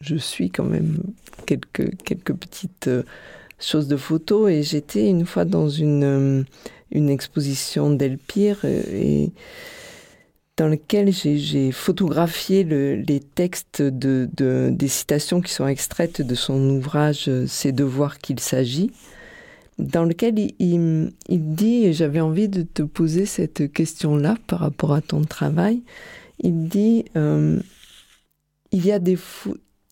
je 0.00 0.16
suis 0.16 0.50
quand 0.50 0.64
même 0.64 0.98
quelques, 1.46 1.96
quelques 2.04 2.34
petites 2.34 2.88
euh, 2.88 3.02
choses 3.58 3.88
de 3.88 3.96
photo 3.96 4.48
et 4.48 4.62
j'étais 4.62 5.08
une 5.08 5.26
fois 5.26 5.44
dans 5.44 5.68
une 5.68 6.04
euh, 6.04 6.42
une 6.90 7.10
exposition 7.10 7.90
d'Elpire 7.90 8.58
euh, 8.64 8.82
et 8.92 9.32
dans 10.56 10.68
laquelle 10.68 11.12
j'ai 11.12 11.70
photographié 11.70 12.64
le, 12.64 12.96
les 12.96 13.20
textes 13.20 13.80
de, 13.80 14.28
de, 14.36 14.70
des 14.72 14.88
citations 14.88 15.40
qui 15.40 15.52
sont 15.52 15.68
extraites 15.68 16.20
de 16.20 16.34
son 16.34 16.58
ouvrage 16.70 17.26
euh, 17.28 17.44
C'est 17.46 17.70
de 17.70 17.84
voir 17.84 18.18
qu'il 18.18 18.40
s'agit, 18.40 18.90
dans 19.78 20.04
lequel 20.04 20.38
il, 20.38 21.12
il, 21.28 21.54
dit, 21.54 21.84
et 21.84 21.92
j'avais 21.92 22.20
envie 22.20 22.48
de 22.48 22.62
te 22.62 22.82
poser 22.82 23.24
cette 23.24 23.72
question-là 23.72 24.36
par 24.48 24.58
rapport 24.58 24.92
à 24.92 25.00
ton 25.00 25.22
travail, 25.22 25.82
il 26.40 26.66
dit, 26.68 27.04
euh, 27.16 27.60
il 28.72 28.84
y 28.84 28.92
a 28.92 28.98
des... 28.98 29.16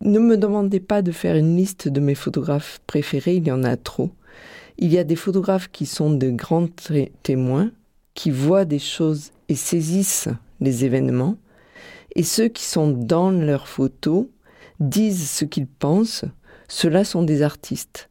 Ne 0.03 0.19
me 0.19 0.37
demandez 0.37 0.81
pas 0.81 1.00
de 1.00 1.12
faire 1.12 1.37
une 1.37 1.57
liste 1.57 1.88
de 1.88 2.00
mes 2.00 2.15
photographes 2.15 2.81
préférés, 2.87 3.37
il 3.37 3.47
y 3.47 3.53
en 3.53 3.62
a 3.62 3.76
trop. 3.76 4.11
Il 4.78 4.92
y 4.92 4.99
a 4.99 5.04
des 5.04 5.16
photographes 5.16 5.71
qui 5.71 5.87
sont 5.87 6.11
de 6.11 6.30
grands 6.30 6.68
témoins, 7.23 7.71
qui 8.14 8.30
voient 8.30 8.64
des 8.64 8.78
choses 8.78 9.30
et 9.49 9.54
saisissent 9.54 10.28
les 10.61 10.85
événements, 10.85 11.37
et 12.14 12.23
ceux 12.23 12.49
qui 12.49 12.64
sont 12.64 12.90
dans 12.90 13.30
leurs 13.30 13.68
photos 13.68 14.26
disent 14.80 15.30
ce 15.30 15.45
qu'ils 15.45 15.66
pensent, 15.66 16.25
ceux-là 16.68 17.04
sont 17.04 17.23
des 17.23 17.42
artistes. 17.42 18.11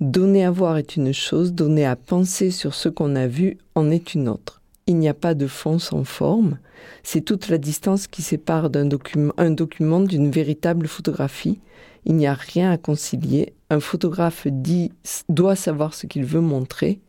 Donner 0.00 0.44
à 0.44 0.50
voir 0.50 0.76
est 0.76 0.96
une 0.96 1.12
chose, 1.12 1.52
donner 1.52 1.86
à 1.86 1.96
penser 1.96 2.50
sur 2.50 2.74
ce 2.74 2.88
qu'on 2.88 3.16
a 3.16 3.26
vu 3.26 3.58
en 3.74 3.90
est 3.90 4.14
une 4.14 4.28
autre. 4.28 4.60
Il 4.86 4.98
n'y 4.98 5.08
a 5.08 5.14
pas 5.14 5.34
de 5.34 5.46
fond 5.46 5.78
sans 5.78 6.04
forme, 6.04 6.58
c'est 7.02 7.22
toute 7.22 7.48
la 7.48 7.58
distance 7.58 8.06
qui 8.06 8.22
sépare 8.22 8.70
un 8.74 9.50
document 9.50 10.00
d'une 10.00 10.30
véritable 10.30 10.86
photographie, 10.86 11.58
il 12.04 12.16
n'y 12.16 12.26
a 12.26 12.34
rien 12.34 12.70
à 12.70 12.78
concilier. 12.78 13.54
Un 13.70 13.80
photographe 13.80 14.46
dit, 14.46 14.92
doit 15.28 15.56
savoir 15.56 15.94
ce 15.94 16.06
qu'il 16.06 16.24
veut 16.24 16.40
montrer 16.40 17.00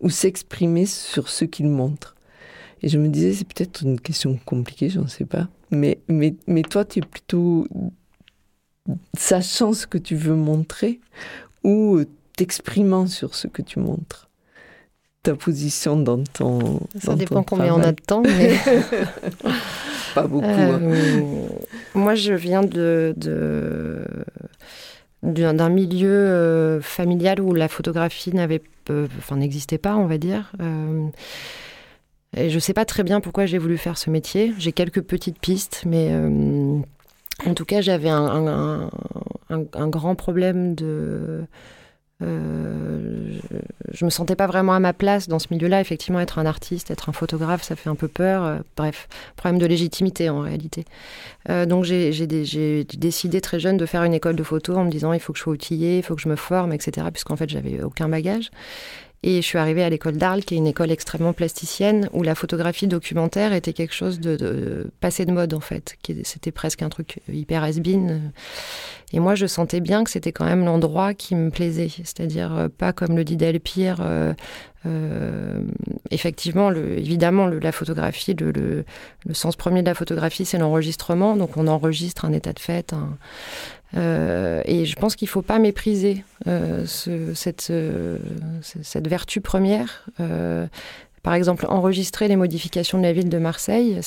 ou 0.00 0.10
s'exprimer 0.10 0.86
sur 0.86 1.28
ce 1.28 1.44
qu'il 1.44 1.68
montre. 1.68 2.16
Et 2.82 2.88
je 2.88 2.98
me 2.98 3.08
disais, 3.08 3.32
c'est 3.32 3.46
peut-être 3.46 3.82
une 3.82 4.00
question 4.00 4.38
compliquée, 4.44 4.90
j'en 4.90 5.06
sais 5.06 5.24
pas. 5.24 5.48
Mais, 5.70 6.00
mais, 6.08 6.34
mais 6.46 6.62
toi, 6.62 6.84
tu 6.84 6.98
es 6.98 7.02
plutôt 7.02 7.66
sachant 9.16 9.72
ce 9.72 9.86
que 9.86 9.98
tu 9.98 10.16
veux 10.16 10.34
montrer 10.34 11.00
ou 11.62 12.00
t'exprimant 12.36 13.06
sur 13.06 13.34
ce 13.34 13.46
que 13.46 13.62
tu 13.62 13.78
montres 13.78 14.28
ta 15.22 15.34
position 15.34 15.96
dans 15.96 16.22
ton. 16.24 16.80
Ça 17.00 17.14
dépend 17.14 17.42
combien 17.42 17.74
on 17.74 17.82
a 17.82 17.92
de 17.92 18.00
temps, 18.00 18.22
mais. 18.22 18.56
Pas 20.14 20.26
beaucoup. 20.26 20.44
Hein. 20.46 20.80
Euh, 20.82 21.46
moi, 21.94 22.14
je 22.14 22.34
viens 22.34 22.62
de, 22.62 23.14
d'un 25.22 25.68
milieu 25.68 26.10
euh, 26.10 26.80
familial 26.80 27.40
où 27.40 27.54
la 27.54 27.68
photographie 27.68 28.34
n'avait, 28.34 28.62
enfin, 28.90 29.36
n'existait 29.36 29.78
pas, 29.78 29.96
on 29.96 30.06
va 30.06 30.18
dire. 30.18 30.52
Euh, 30.60 31.06
et 32.36 32.50
je 32.50 32.54
ne 32.54 32.60
sais 32.60 32.74
pas 32.74 32.84
très 32.84 33.02
bien 33.04 33.20
pourquoi 33.20 33.46
j'ai 33.46 33.58
voulu 33.58 33.78
faire 33.78 33.96
ce 33.96 34.10
métier. 34.10 34.52
J'ai 34.58 34.72
quelques 34.72 35.02
petites 35.02 35.38
pistes, 35.38 35.84
mais 35.86 36.14
en 37.46 37.54
tout 37.54 37.64
cas, 37.64 37.80
j'avais 37.80 38.08
un, 38.08 38.90
un, 39.50 39.88
grand 39.88 40.14
problème 40.14 40.74
de 40.74 41.44
euh, 42.22 43.38
je 43.92 44.04
me 44.04 44.10
sentais 44.10 44.36
pas 44.36 44.46
vraiment 44.46 44.74
à 44.74 44.80
ma 44.80 44.92
place 44.92 45.28
dans 45.28 45.38
ce 45.38 45.48
milieu-là. 45.50 45.80
Effectivement, 45.80 46.20
être 46.20 46.38
un 46.38 46.46
artiste, 46.46 46.90
être 46.90 47.08
un 47.08 47.12
photographe, 47.12 47.62
ça 47.62 47.76
fait 47.76 47.90
un 47.90 47.94
peu 47.94 48.08
peur. 48.08 48.44
Euh, 48.44 48.58
bref, 48.76 49.08
problème 49.36 49.60
de 49.60 49.66
légitimité 49.66 50.30
en 50.30 50.40
réalité. 50.40 50.84
Euh, 51.50 51.66
donc 51.66 51.84
j'ai 51.84 52.84
décidé 52.84 53.40
très 53.40 53.60
jeune 53.60 53.76
de 53.76 53.86
faire 53.86 54.04
une 54.04 54.14
école 54.14 54.36
de 54.36 54.42
photo 54.42 54.76
en 54.76 54.84
me 54.84 54.90
disant 54.90 55.12
il 55.12 55.20
faut 55.20 55.32
que 55.32 55.38
je 55.38 55.44
sois 55.44 55.52
outillée, 55.52 55.98
il 55.98 56.02
faut 56.02 56.14
que 56.14 56.22
je 56.22 56.28
me 56.28 56.36
forme, 56.36 56.72
etc. 56.72 57.06
Puisqu'en 57.12 57.36
fait 57.36 57.48
j'avais 57.48 57.82
aucun 57.82 58.08
bagage. 58.08 58.50
Et 59.24 59.36
je 59.36 59.46
suis 59.46 59.58
arrivée 59.58 59.84
à 59.84 59.88
l'école 59.88 60.16
d'Arles, 60.16 60.42
qui 60.42 60.54
est 60.54 60.56
une 60.56 60.66
école 60.66 60.90
extrêmement 60.90 61.32
plasticienne, 61.32 62.08
où 62.12 62.24
la 62.24 62.34
photographie 62.34 62.88
documentaire 62.88 63.52
était 63.52 63.72
quelque 63.72 63.94
chose 63.94 64.18
de, 64.18 64.90
passé 65.00 65.24
de 65.24 65.30
mode, 65.30 65.54
en 65.54 65.60
fait. 65.60 65.96
C'était 66.24 66.50
presque 66.50 66.82
un 66.82 66.88
truc 66.88 67.20
hyper 67.32 67.62
has 67.62 67.78
Et 69.12 69.20
moi, 69.20 69.36
je 69.36 69.46
sentais 69.46 69.80
bien 69.80 70.02
que 70.02 70.10
c'était 70.10 70.32
quand 70.32 70.44
même 70.44 70.64
l'endroit 70.64 71.14
qui 71.14 71.36
me 71.36 71.50
plaisait. 71.50 71.90
C'est-à-dire, 71.98 72.52
euh, 72.52 72.68
pas 72.68 72.92
comme 72.92 73.16
le 73.16 73.22
dit 73.22 73.36
Delpire, 73.36 73.98
euh, 74.00 74.34
euh, 74.86 75.62
effectivement, 76.10 76.68
le, 76.68 76.98
évidemment, 76.98 77.46
le, 77.46 77.60
la 77.60 77.70
photographie, 77.70 78.34
le, 78.34 78.50
le, 78.50 78.84
sens 79.34 79.54
premier 79.54 79.82
de 79.82 79.88
la 79.88 79.94
photographie, 79.94 80.44
c'est 80.44 80.58
l'enregistrement. 80.58 81.36
Donc, 81.36 81.56
on 81.56 81.68
enregistre 81.68 82.24
un 82.24 82.32
état 82.32 82.52
de 82.52 82.58
fait, 82.58 82.92
un, 82.92 83.16
euh, 83.96 84.62
et 84.64 84.84
je 84.84 84.96
pense 84.96 85.16
qu'il 85.16 85.26
ne 85.26 85.30
faut 85.30 85.42
pas 85.42 85.58
mépriser 85.58 86.24
euh, 86.46 86.86
euh, 87.08 87.34
cette, 87.34 89.08
vertu 89.08 89.40
première. 89.40 90.06
par 91.22 91.34
exemple, 91.34 91.66
enregistrer 91.68 92.28
les 92.28 92.36
modifications 92.36 92.98
de 92.98 93.02
la 93.02 93.12
ville 93.12 93.28
de 93.28 93.38
Marseille, 93.38 93.98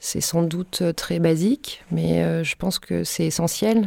c'est 0.00 0.20
sans 0.20 0.42
doute 0.42 0.82
très 0.96 1.18
basique, 1.18 1.84
mais 1.90 2.44
je 2.44 2.54
pense 2.56 2.78
que 2.78 3.04
c'est 3.04 3.26
essentiel. 3.26 3.86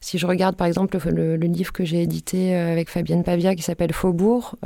si 0.00 0.18
je 0.18 0.26
regarde 0.26 0.56
par 0.56 0.66
exemple 0.66 0.98
le, 1.08 1.36
le 1.36 1.46
livre 1.46 1.72
que 1.72 1.84
j'ai 1.84 2.02
édité 2.02 2.54
avec 2.54 2.88
Fabienne 2.88 3.24
Pavia 3.24 3.54
qui 3.54 3.62
s'appelle 3.62 3.92
Faubourg, 3.92 4.56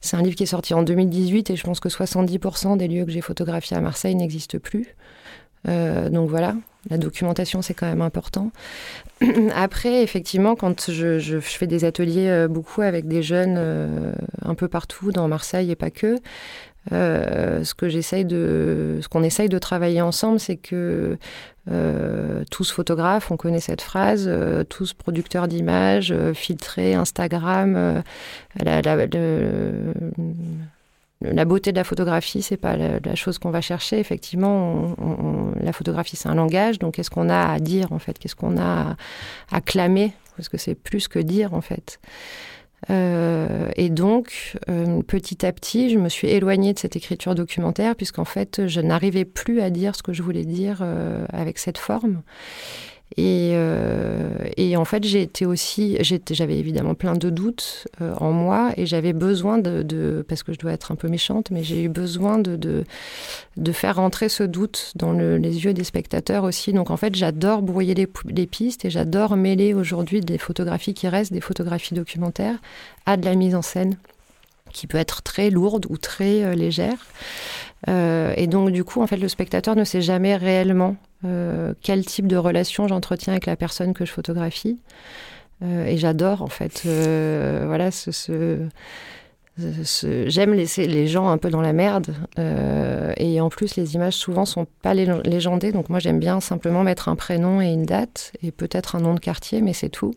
c'est 0.00 0.16
un 0.16 0.22
livre 0.22 0.36
qui 0.36 0.42
est 0.42 0.46
sorti 0.46 0.74
en 0.74 0.82
2018 0.82 1.50
et 1.50 1.56
je 1.56 1.64
pense 1.64 1.80
que 1.80 1.88
70% 1.88 2.76
des 2.76 2.88
lieux 2.88 3.04
que 3.04 3.10
j'ai 3.10 3.22
photographiés 3.22 3.76
à 3.76 3.80
Marseille 3.80 4.14
n'existent 4.14 4.58
plus. 4.58 4.94
donc 5.66 6.28
voilà, 6.28 6.54
la 6.90 6.98
documentation, 6.98 7.62
c'est 7.62 7.74
quand 7.74 7.86
même 7.86 8.02
important. 8.02 8.50
Après, 9.54 10.02
effectivement, 10.02 10.56
quand 10.56 10.90
je, 10.90 11.38
fais 11.40 11.66
des 11.66 11.84
ateliers 11.84 12.28
euh, 12.28 12.48
beaucoup 12.48 12.82
avec 12.82 13.06
des 13.06 13.22
jeunes 13.22 13.54
euh, 13.56 14.12
un 14.44 14.54
peu 14.54 14.68
partout, 14.68 15.12
dans 15.12 15.28
Marseille 15.28 15.70
et 15.70 15.76
pas 15.76 15.90
que, 15.90 16.16
euh, 16.92 17.62
ce 17.62 17.74
que 17.74 17.88
j'essaye 17.88 18.24
de, 18.24 18.98
ce 19.00 19.08
qu'on 19.08 19.22
essaye 19.22 19.48
de 19.48 19.58
travailler 19.58 20.02
ensemble, 20.02 20.40
c'est 20.40 20.56
que 20.56 21.16
tous 22.50 22.72
photographes, 22.72 23.30
on 23.30 23.36
connaît 23.36 23.60
cette 23.60 23.82
phrase, 23.82 24.28
tous 24.68 24.94
producteurs 24.94 25.46
d'images, 25.46 26.12
filtrés, 26.34 26.94
Instagram, 26.94 28.02
la, 28.56 28.82
la 28.82 28.96
beauté 31.44 31.72
de 31.72 31.76
la 31.76 31.84
photographie, 31.84 32.42
c'est 32.42 32.56
pas 32.56 32.76
la, 32.76 33.14
chose 33.14 33.38
qu'on 33.38 33.50
va 33.50 33.60
chercher. 33.60 33.98
Effectivement, 33.98 34.94
la 35.60 35.72
photographie, 35.72 36.16
c'est 36.16 36.28
un 36.28 36.34
langage. 36.34 36.78
Donc, 36.78 36.94
qu'est-ce 36.94 37.10
qu'on 37.10 37.28
a 37.28 37.52
à 37.52 37.58
dire 37.58 37.92
en 37.92 37.98
fait? 37.98 38.18
Qu'est-ce 38.18 38.36
qu'on 38.36 38.58
a 38.58 38.96
à, 39.50 39.60
clamer? 39.60 40.12
Parce 40.36 40.48
que 40.48 40.58
c'est 40.58 40.74
plus 40.74 41.08
que 41.08 41.18
dire 41.18 41.54
en 41.54 41.60
fait. 41.60 42.00
Euh, 42.90 43.70
et 43.76 43.90
donc, 43.90 44.56
euh, 44.68 45.02
petit 45.02 45.46
à 45.46 45.52
petit, 45.52 45.90
je 45.90 45.98
me 45.98 46.08
suis 46.08 46.28
éloignée 46.28 46.72
de 46.72 46.78
cette 46.78 46.96
écriture 46.96 47.34
documentaire, 47.34 47.94
puisqu'en 47.94 48.24
fait, 48.24 48.66
je 48.66 48.80
n'arrivais 48.80 49.24
plus 49.24 49.60
à 49.60 49.70
dire 49.70 49.94
ce 49.94 50.02
que 50.02 50.12
je 50.12 50.22
voulais 50.22 50.44
dire 50.44 50.78
euh, 50.82 51.24
avec 51.32 51.58
cette 51.58 51.78
forme. 51.78 52.22
Et, 53.16 53.52
euh, 53.54 54.30
et, 54.56 54.76
en 54.76 54.84
fait, 54.84 55.04
été 55.04 55.44
aussi, 55.44 55.98
j'avais 56.00 56.58
évidemment 56.58 56.94
plein 56.94 57.14
de 57.14 57.28
doutes 57.30 57.86
euh, 58.00 58.14
en 58.16 58.32
moi 58.32 58.70
et 58.76 58.86
j'avais 58.86 59.12
besoin 59.12 59.58
de, 59.58 60.24
parce 60.28 60.42
que 60.42 60.52
je 60.52 60.58
dois 60.58 60.72
être 60.72 60.92
un 60.92 60.96
peu 60.96 61.08
méchante, 61.08 61.50
mais 61.50 61.62
j'ai 61.62 61.82
eu 61.82 61.88
besoin 61.88 62.38
de, 62.38 62.84
faire 63.72 63.96
rentrer 63.96 64.28
ce 64.28 64.42
doute 64.42 64.92
dans 64.94 65.12
le, 65.12 65.36
les 65.36 65.64
yeux 65.64 65.74
des 65.74 65.84
spectateurs 65.84 66.44
aussi. 66.44 66.72
Donc 66.72 66.90
en 66.90 66.96
fait, 66.96 67.14
j'adore 67.14 67.62
brouiller 67.62 67.94
les, 67.94 68.46
pistes 68.46 68.84
et 68.84 68.90
j'adore 68.90 69.36
mêler 69.36 69.74
aujourd'hui 69.74 70.20
des 70.20 70.38
photographies 70.38 70.94
qui 70.94 71.08
restent 71.08 71.32
des 71.32 71.40
photographies 71.40 71.94
documentaires 71.94 72.56
à 73.06 73.16
de 73.16 73.24
la 73.24 73.34
mise 73.34 73.54
en 73.54 73.62
scène 73.62 73.96
qui 74.72 74.86
peut 74.86 74.98
être 74.98 75.22
très 75.22 75.50
lourde 75.50 75.86
ou 75.90 75.98
très 75.98 76.44
euh, 76.44 76.54
légère. 76.54 77.06
Et 77.88 78.46
donc, 78.46 78.70
du 78.70 78.84
coup, 78.84 79.02
en 79.02 79.08
fait, 79.08 79.16
le 79.16 79.26
spectateur 79.26 79.74
ne 79.74 79.82
sait 79.82 80.02
jamais 80.02 80.36
réellement 80.36 80.96
euh, 81.24 81.72
quel 81.82 82.04
type 82.04 82.26
de 82.26 82.36
relation 82.36 82.88
j'entretiens 82.88 83.34
avec 83.34 83.46
la 83.46 83.56
personne 83.56 83.94
que 83.94 84.04
je 84.04 84.12
photographie. 84.12 84.78
Euh, 85.62 85.86
et 85.86 85.96
j'adore, 85.96 86.42
en 86.42 86.48
fait, 86.48 86.82
euh, 86.86 87.62
voilà, 87.66 87.90
j'aime 90.26 90.54
laisser 90.54 90.88
les 90.88 91.06
gens 91.06 91.28
un 91.28 91.38
peu 91.38 91.50
dans 91.50 91.60
la 91.60 91.72
merde. 91.72 92.14
et 93.16 93.40
en 93.40 93.48
plus, 93.48 93.76
les 93.76 93.94
images 93.94 94.14
souvent 94.14 94.44
sont 94.44 94.66
pas 94.82 94.94
légendées. 94.94 95.70
Donc, 95.70 95.88
moi, 95.88 96.00
j'aime 96.00 96.18
bien 96.18 96.40
simplement 96.40 96.82
mettre 96.82 97.08
un 97.08 97.16
prénom 97.16 97.60
et 97.60 97.68
une 97.68 97.86
date 97.86 98.32
et 98.42 98.50
peut-être 98.50 98.96
un 98.96 99.00
nom 99.00 99.14
de 99.14 99.20
quartier, 99.20 99.60
mais 99.60 99.72
c'est 99.72 99.90
tout. 99.90 100.14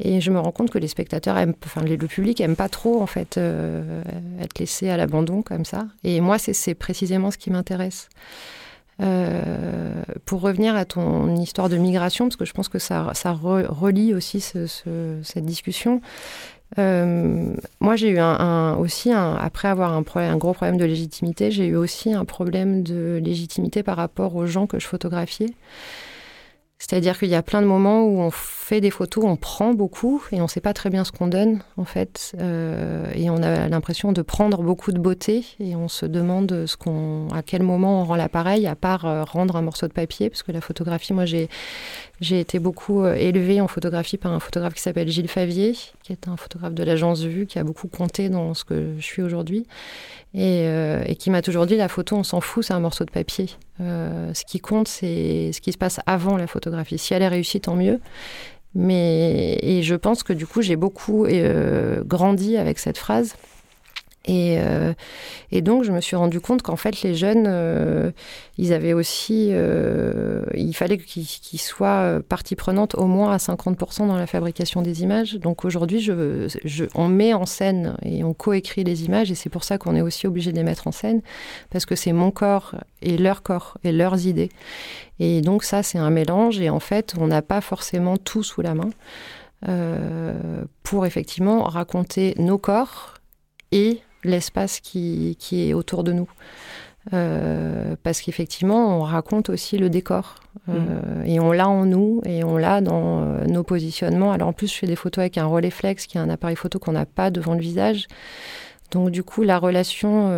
Et 0.00 0.20
je 0.20 0.30
me 0.32 0.40
rends 0.40 0.50
compte 0.50 0.70
que 0.70 0.78
les 0.78 0.88
spectateurs 0.88 1.36
enfin 1.64 1.80
le 1.82 1.96
public 1.96 2.40
aime 2.40 2.56
pas 2.56 2.68
trop 2.68 3.00
en 3.00 3.06
fait 3.06 3.38
être 4.40 4.58
laissé 4.58 4.88
à 4.88 4.96
l'abandon 4.96 5.42
comme 5.42 5.64
ça. 5.64 5.86
Et 6.02 6.20
moi, 6.20 6.38
c'est 6.38 6.74
précisément 6.74 7.30
ce 7.30 7.38
qui 7.38 7.50
m'intéresse. 7.50 8.08
Euh, 9.02 9.53
pour 10.24 10.40
revenir 10.40 10.76
à 10.76 10.84
ton 10.84 11.36
histoire 11.36 11.68
de 11.68 11.76
migration, 11.76 12.26
parce 12.26 12.36
que 12.36 12.44
je 12.44 12.52
pense 12.52 12.68
que 12.68 12.78
ça, 12.78 13.10
ça 13.14 13.32
relie 13.32 14.14
aussi 14.14 14.40
cette 14.40 15.44
discussion. 15.44 16.00
Euh, 16.78 17.54
moi, 17.80 17.96
j'ai 17.96 18.08
eu 18.08 18.18
un, 18.18 18.74
aussi, 18.76 19.12
après 19.12 19.68
avoir 19.68 19.92
un 19.92 20.36
gros 20.36 20.52
problème 20.52 20.76
de 20.76 20.84
légitimité, 20.84 21.50
j'ai 21.50 21.66
eu 21.66 21.76
aussi 21.76 22.12
un 22.12 22.24
problème 22.24 22.82
de 22.82 23.20
légitimité 23.22 23.82
par 23.82 23.96
rapport 23.96 24.34
aux 24.34 24.46
gens 24.46 24.66
que 24.66 24.78
je 24.78 24.86
photographiais. 24.86 25.50
C'est-à-dire 26.78 27.18
qu'il 27.18 27.28
y 27.28 27.34
a 27.36 27.42
plein 27.42 27.62
de 27.62 27.66
moments 27.66 28.04
où 28.04 28.20
on 28.20 28.30
fait 28.30 28.80
des 28.80 28.90
photos, 28.90 29.24
on 29.24 29.36
prend 29.36 29.74
beaucoup 29.74 30.22
et 30.32 30.40
on 30.40 30.44
ne 30.44 30.48
sait 30.48 30.60
pas 30.60 30.74
très 30.74 30.90
bien 30.90 31.04
ce 31.04 31.12
qu'on 31.12 31.28
donne 31.28 31.62
en 31.76 31.84
fait, 31.84 32.34
euh, 32.40 33.06
et 33.14 33.30
on 33.30 33.42
a 33.42 33.68
l'impression 33.68 34.12
de 34.12 34.22
prendre 34.22 34.62
beaucoup 34.62 34.90
de 34.90 34.98
beauté 34.98 35.44
et 35.60 35.76
on 35.76 35.88
se 35.88 36.04
demande 36.04 36.66
à 37.32 37.42
quel 37.42 37.62
moment 37.62 38.02
on 38.02 38.04
rend 38.04 38.16
l'appareil, 38.16 38.66
à 38.66 38.74
part 38.74 39.06
euh, 39.06 39.22
rendre 39.22 39.54
un 39.56 39.62
morceau 39.62 39.86
de 39.86 39.92
papier, 39.92 40.28
parce 40.28 40.42
que 40.42 40.50
la 40.50 40.60
photographie, 40.60 41.12
moi 41.12 41.24
j'ai 41.24 41.48
été 42.20 42.58
beaucoup 42.58 43.04
euh, 43.04 43.14
élevée 43.14 43.60
en 43.60 43.68
photographie 43.68 44.18
par 44.18 44.32
un 44.32 44.40
photographe 44.40 44.74
qui 44.74 44.82
s'appelle 44.82 45.08
Gilles 45.08 45.28
Favier, 45.28 45.74
qui 46.02 46.12
est 46.12 46.26
un 46.26 46.36
photographe 46.36 46.74
de 46.74 46.82
l'agence 46.82 47.22
Vue, 47.22 47.46
qui 47.46 47.60
a 47.60 47.64
beaucoup 47.64 47.88
compté 47.88 48.28
dans 48.28 48.52
ce 48.52 48.64
que 48.64 48.94
je 48.98 49.04
suis 49.04 49.22
aujourd'hui 49.22 49.66
et 50.36 51.14
qui 51.16 51.30
m'a 51.30 51.42
toujours 51.42 51.64
dit 51.64 51.76
la 51.76 51.86
photo, 51.86 52.16
on 52.16 52.24
s'en 52.24 52.40
fout, 52.40 52.64
c'est 52.64 52.74
un 52.74 52.80
morceau 52.80 53.04
de 53.04 53.10
papier. 53.12 53.46
Euh, 53.80 54.32
ce 54.34 54.44
qui 54.44 54.60
compte, 54.60 54.88
c'est 54.88 55.50
ce 55.52 55.60
qui 55.60 55.72
se 55.72 55.78
passe 55.78 56.00
avant 56.06 56.36
la 56.36 56.46
photographie. 56.46 56.98
Si 56.98 57.14
elle 57.14 57.22
est 57.22 57.28
réussie, 57.28 57.60
tant 57.60 57.76
mieux. 57.76 58.00
Mais 58.74 59.58
et 59.62 59.82
je 59.82 59.94
pense 59.94 60.22
que 60.22 60.32
du 60.32 60.46
coup, 60.46 60.62
j'ai 60.62 60.76
beaucoup 60.76 61.26
euh, 61.26 62.02
grandi 62.04 62.56
avec 62.56 62.78
cette 62.78 62.98
phrase. 62.98 63.34
Et, 64.26 64.56
euh, 64.58 64.94
et, 65.50 65.60
donc, 65.60 65.84
je 65.84 65.92
me 65.92 66.00
suis 66.00 66.16
rendu 66.16 66.40
compte 66.40 66.62
qu'en 66.62 66.76
fait, 66.76 67.02
les 67.02 67.14
jeunes, 67.14 67.44
euh, 67.46 68.10
ils 68.56 68.72
avaient 68.72 68.94
aussi. 68.94 69.48
Euh, 69.52 70.44
il 70.54 70.74
fallait 70.74 70.96
qu'ils 70.96 71.60
soient 71.60 72.20
partie 72.26 72.56
prenante 72.56 72.94
au 72.94 73.04
moins 73.04 73.32
à 73.32 73.36
50% 73.36 74.06
dans 74.06 74.16
la 74.16 74.26
fabrication 74.26 74.80
des 74.80 75.02
images. 75.02 75.34
Donc 75.34 75.64
aujourd'hui, 75.64 76.10
on 76.94 77.08
met 77.08 77.34
en 77.34 77.44
scène 77.44 77.96
et 78.02 78.24
on 78.24 78.32
coécrit 78.32 78.82
les 78.84 79.04
images, 79.04 79.30
et 79.30 79.34
c'est 79.34 79.50
pour 79.50 79.64
ça 79.64 79.76
qu'on 79.76 79.94
est 79.94 80.00
aussi 80.00 80.26
obligé 80.26 80.52
de 80.52 80.56
les 80.56 80.64
mettre 80.64 80.86
en 80.86 80.92
scène, 80.92 81.20
parce 81.70 81.84
que 81.84 81.94
c'est 81.94 82.12
mon 82.12 82.30
corps 82.30 82.74
et 83.02 83.18
leur 83.18 83.42
corps 83.42 83.76
et 83.84 83.92
leurs 83.92 84.26
idées. 84.26 84.48
Et 85.18 85.42
donc, 85.42 85.64
ça, 85.64 85.82
c'est 85.82 85.98
un 85.98 86.10
mélange, 86.10 86.60
et 86.60 86.70
en 86.70 86.80
fait, 86.80 87.14
on 87.18 87.26
n'a 87.26 87.42
pas 87.42 87.60
forcément 87.60 88.16
tout 88.16 88.42
sous 88.42 88.62
la 88.62 88.74
main. 88.74 88.90
pour 90.82 91.06
effectivement 91.06 91.62
raconter 91.64 92.34
nos 92.38 92.58
corps 92.58 93.14
et 93.72 94.00
l'espace 94.24 94.80
qui, 94.80 95.36
qui, 95.38 95.68
est 95.68 95.74
autour 95.74 96.04
de 96.04 96.12
nous. 96.12 96.28
Euh, 97.12 97.96
parce 98.02 98.22
qu'effectivement, 98.22 98.98
on 98.98 99.02
raconte 99.02 99.50
aussi 99.50 99.76
le 99.76 99.90
décor. 99.90 100.36
Euh, 100.68 101.22
mm. 101.22 101.26
Et 101.26 101.40
on 101.40 101.52
l'a 101.52 101.68
en 101.68 101.84
nous 101.84 102.22
et 102.24 102.44
on 102.44 102.56
l'a 102.56 102.80
dans 102.80 103.22
euh, 103.22 103.44
nos 103.44 103.62
positionnements. 103.62 104.32
Alors 104.32 104.48
en 104.48 104.52
plus, 104.52 104.72
je 104.72 104.78
fais 104.78 104.86
des 104.86 104.96
photos 104.96 105.22
avec 105.22 105.36
un 105.36 105.46
relais 105.46 105.70
flex, 105.70 106.06
qui 106.06 106.16
est 106.16 106.20
un 106.20 106.30
appareil 106.30 106.56
photo 106.56 106.78
qu'on 106.78 106.92
n'a 106.92 107.06
pas 107.06 107.30
devant 107.30 107.54
le 107.54 107.60
visage. 107.60 108.06
Donc 108.90 109.10
du 109.10 109.22
coup, 109.22 109.42
la 109.42 109.58
relation 109.58 110.30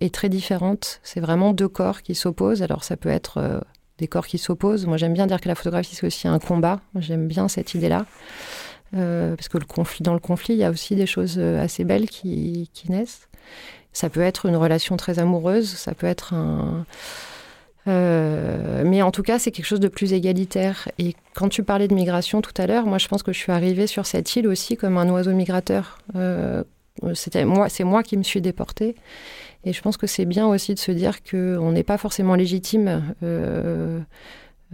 est 0.00 0.14
très 0.14 0.28
différente. 0.28 1.00
C'est 1.02 1.20
vraiment 1.20 1.52
deux 1.52 1.68
corps 1.68 2.02
qui 2.02 2.14
s'opposent. 2.14 2.62
Alors 2.62 2.84
ça 2.84 2.96
peut 2.96 3.08
être 3.08 3.62
des 3.98 4.06
corps 4.06 4.26
qui 4.26 4.38
s'opposent. 4.38 4.86
Moi, 4.86 4.98
j'aime 4.98 5.14
bien 5.14 5.26
dire 5.26 5.40
que 5.40 5.48
la 5.48 5.56
photographie, 5.56 5.96
c'est 5.96 6.06
aussi 6.06 6.28
un 6.28 6.38
combat. 6.38 6.80
J'aime 6.96 7.26
bien 7.26 7.48
cette 7.48 7.74
idée-là. 7.74 8.06
Euh, 8.94 9.36
parce 9.36 9.48
que 9.48 9.58
le 9.58 9.64
conflit, 9.64 10.02
dans 10.02 10.12
le 10.12 10.20
conflit, 10.20 10.54
il 10.54 10.58
y 10.58 10.64
a 10.64 10.70
aussi 10.70 10.94
des 10.96 11.06
choses 11.06 11.36
euh, 11.38 11.62
assez 11.62 11.84
belles 11.84 12.08
qui, 12.08 12.68
naissent. 12.88 13.28
Ça 13.92 14.10
peut 14.10 14.20
être 14.20 14.46
une 14.46 14.56
relation 14.56 14.96
très 14.96 15.18
amoureuse, 15.18 15.68
ça 15.68 15.94
peut 15.94 16.06
être 16.06 16.34
un... 16.34 16.86
Euh, 17.88 18.84
mais 18.86 19.02
en 19.02 19.10
tout 19.10 19.22
cas, 19.22 19.38
c'est 19.38 19.50
quelque 19.50 19.66
chose 19.66 19.80
de 19.80 19.88
plus 19.88 20.12
égalitaire. 20.12 20.88
Et 20.98 21.14
quand 21.34 21.48
tu 21.48 21.64
parlais 21.64 21.88
de 21.88 21.94
migration 21.94 22.40
tout 22.40 22.52
à 22.56 22.66
l'heure, 22.66 22.86
moi, 22.86 22.98
je 22.98 23.08
pense 23.08 23.22
que 23.22 23.32
je 23.32 23.38
suis 23.38 23.50
arrivée 23.50 23.88
sur 23.88 24.06
cette 24.06 24.36
île 24.36 24.46
aussi 24.46 24.76
comme 24.76 24.98
un 24.98 25.08
oiseau 25.10 25.32
migrateur. 25.32 25.98
C'était 27.14 27.44
moi, 27.44 27.68
c'est 27.68 27.84
moi 27.84 28.02
qui 28.04 28.16
me 28.16 28.22
suis 28.22 28.40
déportée. 28.40 28.94
Et 29.64 29.72
je 29.72 29.82
pense 29.82 29.96
que 29.96 30.06
c'est 30.06 30.26
bien 30.26 30.46
aussi 30.46 30.74
de 30.74 30.78
se 30.78 30.92
dire 30.92 31.24
qu'on 31.24 31.72
n'est 31.72 31.82
pas 31.82 31.98
forcément 31.98 32.36
légitime. 32.36 33.14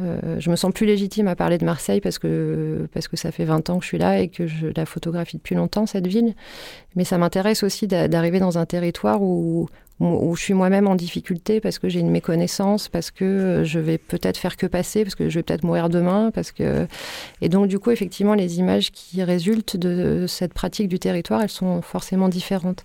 Euh, 0.01 0.39
je 0.39 0.51
me 0.51 0.57
sens 0.57 0.73
plus 0.73 0.87
légitime 0.87 1.29
à 1.29 1.35
parler 1.35 1.59
de 1.59 1.65
Marseille 1.65 2.01
parce 2.01 2.19
que, 2.19 2.89
parce 2.93 3.09
que 3.09 3.17
ça 3.17 3.33
fait 3.33 3.45
20 3.45 3.71
ans 3.71 3.79
que 3.79 3.85
je 3.85 3.89
suis 3.89 3.99
là 3.99 4.21
et 4.21 4.29
que 4.29 4.47
je 4.47 4.69
la 4.75 4.87
photographie 4.87 5.39
depuis 5.39 5.55
longtemps, 5.55 5.87
cette 5.87 6.07
ville. 6.07 6.35
Mais 6.95 7.05
ça 7.05 7.19
m'intéresse 7.19 7.63
aussi 7.63 7.87
d'arriver 7.87 8.39
dans 8.39 8.59
un 8.59 8.67
territoire 8.67 9.21
où, 9.21 9.69
où, 10.01 10.37
je 10.37 10.43
suis 10.43 10.55
moi-même 10.55 10.87
en 10.87 10.95
difficulté 10.95 11.61
parce 11.61 11.79
que 11.79 11.89
j'ai 11.89 12.01
une 12.01 12.11
méconnaissance, 12.11 12.89
parce 12.89 13.11
que 13.11 13.63
je 13.65 13.81
vais 13.81 13.99
peut-être 13.99 14.37
faire 14.37 14.57
que 14.57 14.67
passer, 14.67 15.03
parce 15.03 15.17
que 15.17 15.29
je 15.29 15.39
vais 15.39 15.43
peut-être 15.43 15.65
mourir 15.65 15.89
demain. 15.89 16.31
Parce 16.33 16.53
que... 16.53 16.87
Et 17.41 17.49
donc, 17.49 17.67
du 17.67 17.79
coup, 17.79 17.91
effectivement, 17.91 18.35
les 18.35 18.61
images 18.61 18.93
qui 18.93 19.23
résultent 19.25 19.77
de 19.77 20.27
cette 20.29 20.55
pratique 20.55 20.89
du 20.89 20.99
territoire, 21.01 21.43
elles 21.43 21.49
sont 21.49 21.83
forcément 21.83 22.29
différentes. 22.29 22.85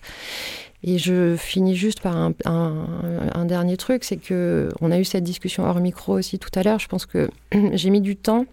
Et 0.83 0.97
je 0.97 1.35
finis 1.37 1.75
juste 1.75 2.01
par 2.01 2.17
un, 2.17 2.33
un, 2.45 3.45
dernier 3.45 3.77
truc, 3.77 4.03
c'est 4.03 4.17
que 4.17 4.69
on 4.81 4.91
a 4.91 4.99
eu 4.99 5.05
cette 5.05 5.23
discussion 5.23 5.63
hors 5.63 5.79
micro 5.79 6.13
aussi 6.13 6.39
tout 6.39 6.49
à 6.55 6.63
l'heure. 6.63 6.79
Je 6.79 6.87
pense 6.87 7.05
que 7.05 7.29
j'ai 7.71 7.89
mis 7.89 8.01
du 8.01 8.17
temps 8.17 8.45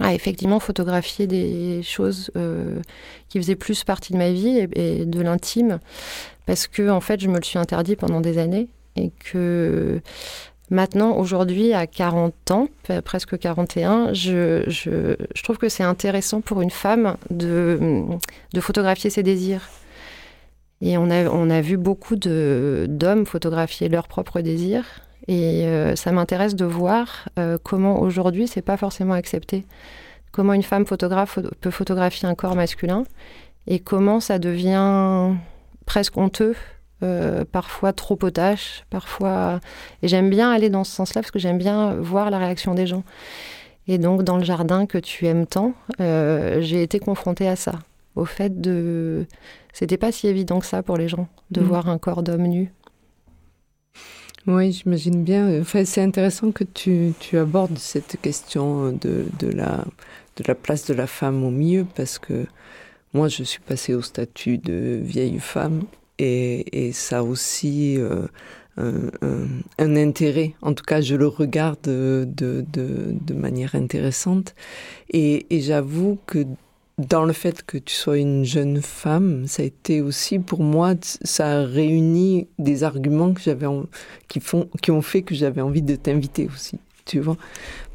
à 0.00 0.14
effectivement 0.14 0.58
photographier 0.58 1.26
des 1.26 1.82
choses 1.82 2.30
euh, 2.36 2.80
qui 3.28 3.38
faisaient 3.38 3.56
plus 3.56 3.84
partie 3.84 4.14
de 4.14 4.18
ma 4.18 4.30
vie 4.30 4.66
et, 4.74 5.04
de 5.04 5.20
l'intime, 5.20 5.78
parce 6.46 6.66
que 6.66 6.88
en 6.88 7.00
fait, 7.00 7.20
je 7.20 7.28
me 7.28 7.36
le 7.36 7.44
suis 7.44 7.58
interdit 7.58 7.96
pendant 7.96 8.20
des 8.20 8.38
années 8.38 8.68
et 8.96 9.10
que 9.30 10.00
Maintenant, 10.72 11.16
aujourd'hui, 11.16 11.72
à 11.72 11.88
40 11.88 12.52
ans, 12.52 12.68
presque 13.04 13.36
41, 13.36 14.14
je, 14.14 14.62
je, 14.68 15.42
trouve 15.42 15.58
que 15.58 15.68
c'est 15.68 15.82
intéressant 15.82 16.40
pour 16.40 16.62
une 16.62 16.70
femme 16.70 17.16
de 17.28 18.06
photographier 18.60 19.10
ses 19.10 19.24
désirs. 19.24 19.68
Et 20.80 20.96
on 20.96 21.10
a, 21.10 21.28
on 21.28 21.50
a 21.50 21.60
vu 21.60 21.76
beaucoup 21.76 22.16
d'hommes 22.16 23.26
photographier 23.26 23.88
leurs 23.88 24.08
propres 24.08 24.40
désirs. 24.40 24.84
Et 25.28 25.66
euh, 25.66 25.94
ça 25.96 26.12
m'intéresse 26.12 26.56
de 26.56 26.64
voir 26.64 27.28
euh, 27.38 27.58
comment 27.62 28.00
aujourd'hui, 28.00 28.48
c'est 28.48 28.62
pas 28.62 28.76
forcément 28.76 29.14
accepté. 29.14 29.64
Comment 30.32 30.54
une 30.54 30.62
femme 30.62 30.86
photographe 30.86 31.38
peut 31.60 31.70
photographier 31.70 32.28
un 32.28 32.34
corps 32.34 32.56
masculin 32.56 33.04
et 33.66 33.78
comment 33.78 34.20
ça 34.20 34.38
devient 34.38 35.34
presque 35.86 36.16
honteux, 36.16 36.54
euh, 37.02 37.44
parfois 37.44 37.92
trop 37.92 38.16
potache, 38.16 38.84
parfois. 38.90 39.60
Et 40.02 40.08
j'aime 40.08 40.30
bien 40.30 40.50
aller 40.50 40.70
dans 40.70 40.84
ce 40.84 40.92
sens-là 40.92 41.20
parce 41.20 41.30
que 41.30 41.38
j'aime 41.38 41.58
bien 41.58 41.94
voir 41.94 42.30
la 42.30 42.38
réaction 42.38 42.74
des 42.74 42.86
gens. 42.86 43.02
Et 43.86 43.98
donc, 43.98 44.22
dans 44.22 44.38
le 44.38 44.44
jardin 44.44 44.86
que 44.86 44.98
tu 44.98 45.26
aimes 45.26 45.46
tant, 45.46 45.74
j'ai 45.98 46.82
été 46.82 47.00
confrontée 47.00 47.48
à 47.48 47.56
ça, 47.56 47.72
au 48.16 48.24
fait 48.24 48.60
de 48.60 49.26
c'était 49.72 49.98
pas 49.98 50.12
si 50.12 50.26
évident 50.26 50.60
que 50.60 50.66
ça 50.66 50.82
pour 50.82 50.96
les 50.96 51.08
gens 51.08 51.28
de 51.50 51.60
mm. 51.60 51.64
voir 51.64 51.88
un 51.88 51.98
corps 51.98 52.22
d'homme 52.22 52.46
nu. 52.46 52.72
Oui, 54.46 54.72
j'imagine 54.72 55.22
bien. 55.22 55.60
Enfin, 55.60 55.84
c'est 55.84 56.02
intéressant 56.02 56.50
que 56.50 56.64
tu, 56.64 57.12
tu, 57.20 57.36
abordes 57.36 57.78
cette 57.78 58.16
question 58.22 58.90
de, 58.90 59.26
de, 59.38 59.48
la, 59.48 59.84
de 60.36 60.44
la 60.48 60.54
place 60.54 60.86
de 60.86 60.94
la 60.94 61.06
femme 61.06 61.44
au 61.44 61.50
milieu, 61.50 61.86
parce 61.94 62.18
que 62.18 62.46
moi, 63.12 63.28
je 63.28 63.42
suis 63.42 63.60
passée 63.60 63.94
au 63.94 64.00
statut 64.00 64.56
de 64.56 64.98
vieille 65.02 65.40
femme, 65.40 65.82
et, 66.18 66.86
et 66.86 66.92
ça 66.92 67.18
a 67.18 67.22
aussi 67.22 67.98
euh, 67.98 68.26
un, 68.78 69.10
un, 69.78 69.96
intérêt. 69.96 70.54
En 70.62 70.72
tout 70.72 70.84
cas, 70.84 71.02
je 71.02 71.16
le 71.16 71.26
regarde 71.26 71.82
de, 71.82 72.26
de, 72.34 72.64
de 72.72 73.34
manière 73.34 73.74
intéressante. 73.74 74.54
Et, 75.10 75.54
et 75.54 75.60
j'avoue 75.60 76.18
que 76.26 76.46
dans 77.00 77.24
le 77.24 77.32
fait 77.32 77.62
que 77.64 77.78
tu 77.78 77.94
sois 77.94 78.18
une 78.18 78.44
jeune 78.44 78.82
femme, 78.82 79.46
ça 79.46 79.62
a 79.62 79.66
été 79.66 80.02
aussi 80.02 80.38
pour 80.38 80.62
moi, 80.62 80.94
ça 81.00 81.60
a 81.60 81.64
réuni 81.64 82.48
des 82.58 82.84
arguments 82.84 83.32
que 83.32 83.40
j'avais, 83.40 83.66
qui 84.28 84.40
font, 84.40 84.68
qui 84.82 84.90
ont 84.90 85.02
fait 85.02 85.22
que 85.22 85.34
j'avais 85.34 85.62
envie 85.62 85.82
de 85.82 85.96
t'inviter 85.96 86.48
aussi, 86.52 86.78
tu 87.06 87.20
vois, 87.20 87.36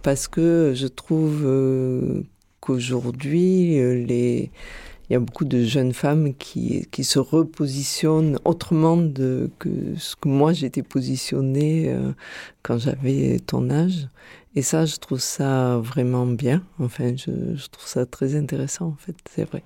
parce 0.01 0.27
que 0.27 0.73
je 0.75 0.87
trouve 0.87 1.43
euh, 1.45 2.23
qu'aujourd'hui 2.61 3.79
euh, 3.79 4.05
il 4.07 5.13
y 5.13 5.15
a 5.15 5.19
beaucoup 5.19 5.45
de 5.45 5.63
jeunes 5.63 5.93
femmes 5.93 6.33
qui, 6.33 6.87
se 7.03 7.19
repositionnent 7.19 8.39
autrement 8.43 8.97
que 9.59 9.69
ce 9.97 10.15
que 10.15 10.27
moi 10.27 10.51
j'étais 10.51 10.81
positionnée 10.81 11.89
euh, 11.89 12.11
quand 12.63 12.79
j'avais 12.79 13.39
ton 13.45 13.69
âge. 13.69 14.07
Et 14.55 14.61
ça, 14.61 14.85
je 14.85 14.95
trouve 14.95 15.19
ça 15.19 15.77
vraiment 15.79 16.25
bien. 16.25 16.63
Enfin, 16.79 17.13
je, 17.15 17.67
trouve 17.67 17.87
ça 17.87 18.05
très 18.05 18.35
intéressant, 18.35 18.87
en 18.87 18.95
fait, 18.97 19.15
c'est 19.29 19.43
vrai. 19.43 19.63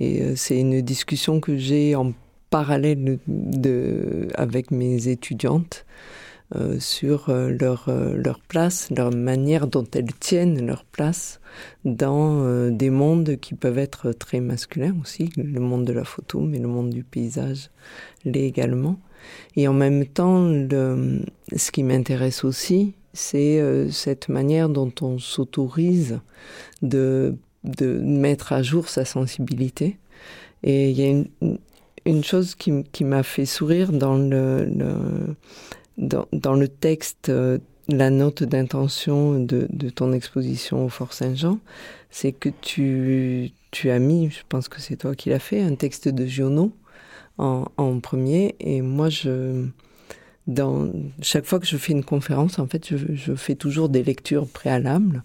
Et 0.00 0.22
euh, 0.22 0.32
c'est 0.36 0.58
une 0.58 0.80
discussion 0.82 1.40
que 1.40 1.56
j'ai 1.56 1.94
en 1.94 2.12
parallèle 2.50 3.18
avec 4.34 4.70
mes 4.72 5.08
étudiantes 5.08 5.86
euh, 6.54 6.78
sur 6.78 7.28
euh, 7.28 7.50
leur, 7.60 7.88
leur 7.88 8.40
place, 8.40 8.90
leur 8.90 9.14
manière 9.14 9.68
dont 9.68 9.86
elles 9.94 10.12
tiennent 10.18 10.64
leur 10.66 10.84
place 10.84 11.40
dans 11.84 12.68
des 12.70 12.90
mondes 12.90 13.36
qui 13.36 13.54
peuvent 13.54 13.78
être 13.78 14.10
très 14.10 14.40
masculins 14.40 14.96
aussi, 15.00 15.30
le 15.36 15.60
monde 15.60 15.84
de 15.84 15.92
la 15.92 16.04
photo, 16.04 16.40
mais 16.40 16.58
le 16.58 16.68
monde 16.68 16.90
du 16.90 17.04
paysage 17.04 17.70
l'est 18.24 18.46
également. 18.46 18.98
Et 19.56 19.66
en 19.68 19.72
même 19.72 20.04
temps, 20.04 20.46
ce 20.48 21.70
qui 21.70 21.82
m'intéresse 21.82 22.44
aussi, 22.44 22.94
c'est 23.16 23.60
euh, 23.60 23.90
cette 23.90 24.28
manière 24.28 24.68
dont 24.68 24.92
on 25.00 25.18
s'autorise 25.18 26.20
de, 26.82 27.36
de 27.64 27.98
mettre 27.98 28.52
à 28.52 28.62
jour 28.62 28.88
sa 28.88 29.04
sensibilité. 29.04 29.98
Et 30.62 30.90
il 30.90 30.98
y 30.98 31.02
a 31.02 31.08
une, 31.08 31.58
une 32.04 32.22
chose 32.22 32.54
qui, 32.54 32.84
qui 32.92 33.04
m'a 33.04 33.22
fait 33.22 33.46
sourire 33.46 33.92
dans 33.92 34.16
le, 34.16 34.68
dans, 35.98 36.54
le 36.54 36.68
texte, 36.68 37.28
euh, 37.28 37.58
la 37.88 38.10
note 38.10 38.42
d'intention 38.42 39.40
de, 39.40 39.66
de, 39.70 39.90
ton 39.90 40.12
exposition 40.12 40.84
au 40.84 40.88
Fort 40.88 41.12
Saint-Jean, 41.12 41.58
c'est 42.10 42.32
que 42.32 42.48
tu, 42.60 43.50
tu 43.70 43.90
as 43.90 43.98
mis, 43.98 44.30
je 44.30 44.40
pense 44.48 44.68
que 44.68 44.80
c'est 44.80 44.96
toi 44.96 45.14
qui 45.14 45.30
l'as 45.30 45.38
fait, 45.38 45.60
un 45.60 45.74
texte 45.74 46.08
de 46.08 46.26
Giono 46.26 46.72
en, 47.38 47.66
en 47.76 48.00
premier. 48.00 48.54
Et 48.60 48.82
moi, 48.82 49.08
je, 49.08 49.66
dans 50.46 50.90
chaque 51.22 51.44
fois 51.44 51.58
que 51.58 51.66
je 51.66 51.76
fais 51.76 51.92
une 51.92 52.04
conférence, 52.04 52.58
en 52.58 52.66
fait, 52.66 52.88
je, 52.88 52.96
je 53.14 53.34
fais 53.34 53.54
toujours 53.54 53.88
des 53.88 54.02
lectures 54.02 54.46
préalables. 54.46 55.22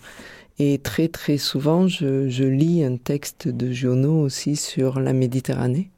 Et 0.59 0.77
très 0.77 1.07
très 1.07 1.37
souvent, 1.37 1.87
je, 1.87 2.29
je, 2.29 2.43
lis 2.43 2.83
un 2.83 2.97
texte 2.97 3.47
de 3.47 3.71
Giono 3.71 4.21
aussi 4.21 4.55
sur 4.55 4.99
la 4.99 5.13
Méditerranée, 5.13 5.89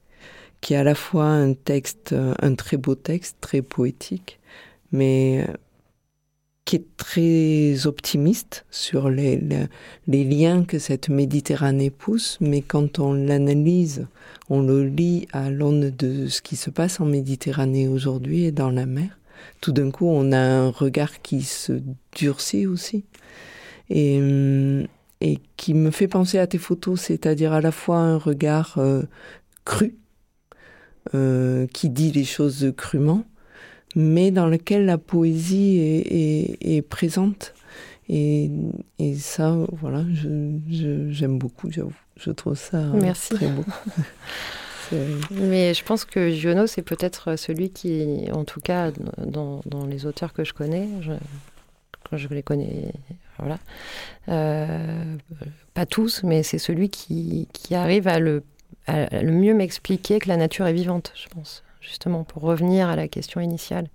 qui 0.62 0.74
est 0.74 0.78
à 0.78 0.84
la 0.84 0.96
fois 0.96 1.26
un 1.26 1.54
texte, 1.54 2.14
un 2.14 2.56
très 2.56 2.78
beau 2.78 2.96
texte, 2.96 3.38
très 3.42 3.62
poétique, 3.62 4.40
mais 4.92 5.46
qui 6.66 6.78
est 6.78 6.98
très 6.98 7.88
optimiste 7.88 8.66
sur 8.72 9.10
les, 9.10 9.40
liens 10.08 10.64
que 10.64 10.80
cette 10.80 11.10
Méditerranée 11.10 11.90
pousse, 11.90 12.38
mais 12.40 12.62
quand 12.62 13.00
on 13.00 13.14
l'analyse, 13.14 14.08
on 14.50 14.62
le 14.62 14.86
lit 14.86 15.28
à 15.34 15.50
l'aune 15.50 15.90
de 15.90 16.28
ce 16.28 16.42
qui 16.42 16.56
se 16.56 16.70
passe 16.70 17.00
en 17.00 17.06
Méditerranée 17.06 17.88
aujourd'hui 17.88 18.46
et 18.46 18.52
dans 18.52 18.70
la 18.70 18.86
mer, 18.86 19.20
tout 19.60 19.72
d'un 19.72 19.92
coup 19.92 20.08
on 20.08 20.32
a 20.32 20.40
un 20.40 20.70
regard 20.70 21.22
qui 21.22 21.42
se 21.42 21.74
durcit 22.16 22.66
aussi. 22.66 23.04
Et, 23.90 24.20
et 25.24 25.40
qui 25.56 25.74
me 25.74 25.90
fait 25.90 26.10
penser 26.10 26.38
à 26.38 26.48
tes 26.48 26.58
photos, 26.58 27.00
c'est-à-dire 27.00 27.54
à 27.54 27.62
la 27.62 27.72
fois 27.72 27.98
un 27.98 28.18
regard 28.18 28.76
euh, 28.78 29.04
cru, 29.64 29.96
euh, 31.16 31.66
qui 31.68 31.90
dit 31.90 32.12
les 32.12 32.26
choses 32.26 32.74
crûment, 32.76 33.26
mais 33.96 34.32
dans 34.32 34.48
lequel 34.48 34.86
la 34.86 34.98
poésie 34.98 35.78
est, 35.80 36.08
est, 36.12 36.78
est 36.78 36.82
présente. 36.82 37.54
Et, 38.10 38.52
et, 39.00 39.16
ça, 39.16 39.56
voilà, 39.72 40.04
j'aime 40.14 40.62
je, 40.70 41.26
beaucoup, 41.26 41.72
j'avoue. 41.72 41.96
Je 42.18 42.32
trouve 42.32 42.56
ça 42.56 42.82
Merci. 42.94 43.34
très 43.34 43.48
beau. 43.48 43.64
Mais 45.32 45.74
je 45.74 45.84
pense 45.84 46.06
que 46.06 46.30
Giono, 46.30 46.68
c'est 46.68 46.82
peut-être 46.82 47.36
celui 47.38 47.72
qui, 47.72 48.28
en 48.32 48.44
tout 48.44 48.60
cas, 48.60 48.92
dans, 49.18 49.62
dans, 49.66 49.86
les 49.86 50.06
auteurs 50.06 50.34
que 50.34 50.44
je 50.44 50.54
connais, 50.54 50.88
je, 51.02 51.14
quand 52.08 52.18
je 52.18 52.28
les 52.28 52.44
connais, 52.44 52.92
voilà, 53.40 53.58
euh, 54.30 55.16
pas 55.74 55.88
tous, 55.88 56.22
mais 56.24 56.44
c'est 56.44 56.60
celui 56.60 56.90
qui, 56.90 57.48
qui 57.54 57.74
arrive 57.74 58.08
à 58.08 58.20
le, 58.20 58.44
à 58.86 59.24
le 59.24 59.32
mieux 59.32 59.56
m'expliquer 59.56 60.20
que 60.20 60.28
la 60.28 60.38
nature 60.38 60.68
est 60.68 60.74
vivante, 60.74 61.14
je 61.16 61.28
pense 61.30 61.64
justement, 61.84 62.24
pour 62.24 62.42
revenir 62.42 62.90
à 62.90 62.96
la 62.96 63.08
question 63.08 63.42
initiale. 63.42 63.88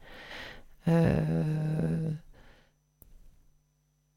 Euh... 0.88 2.10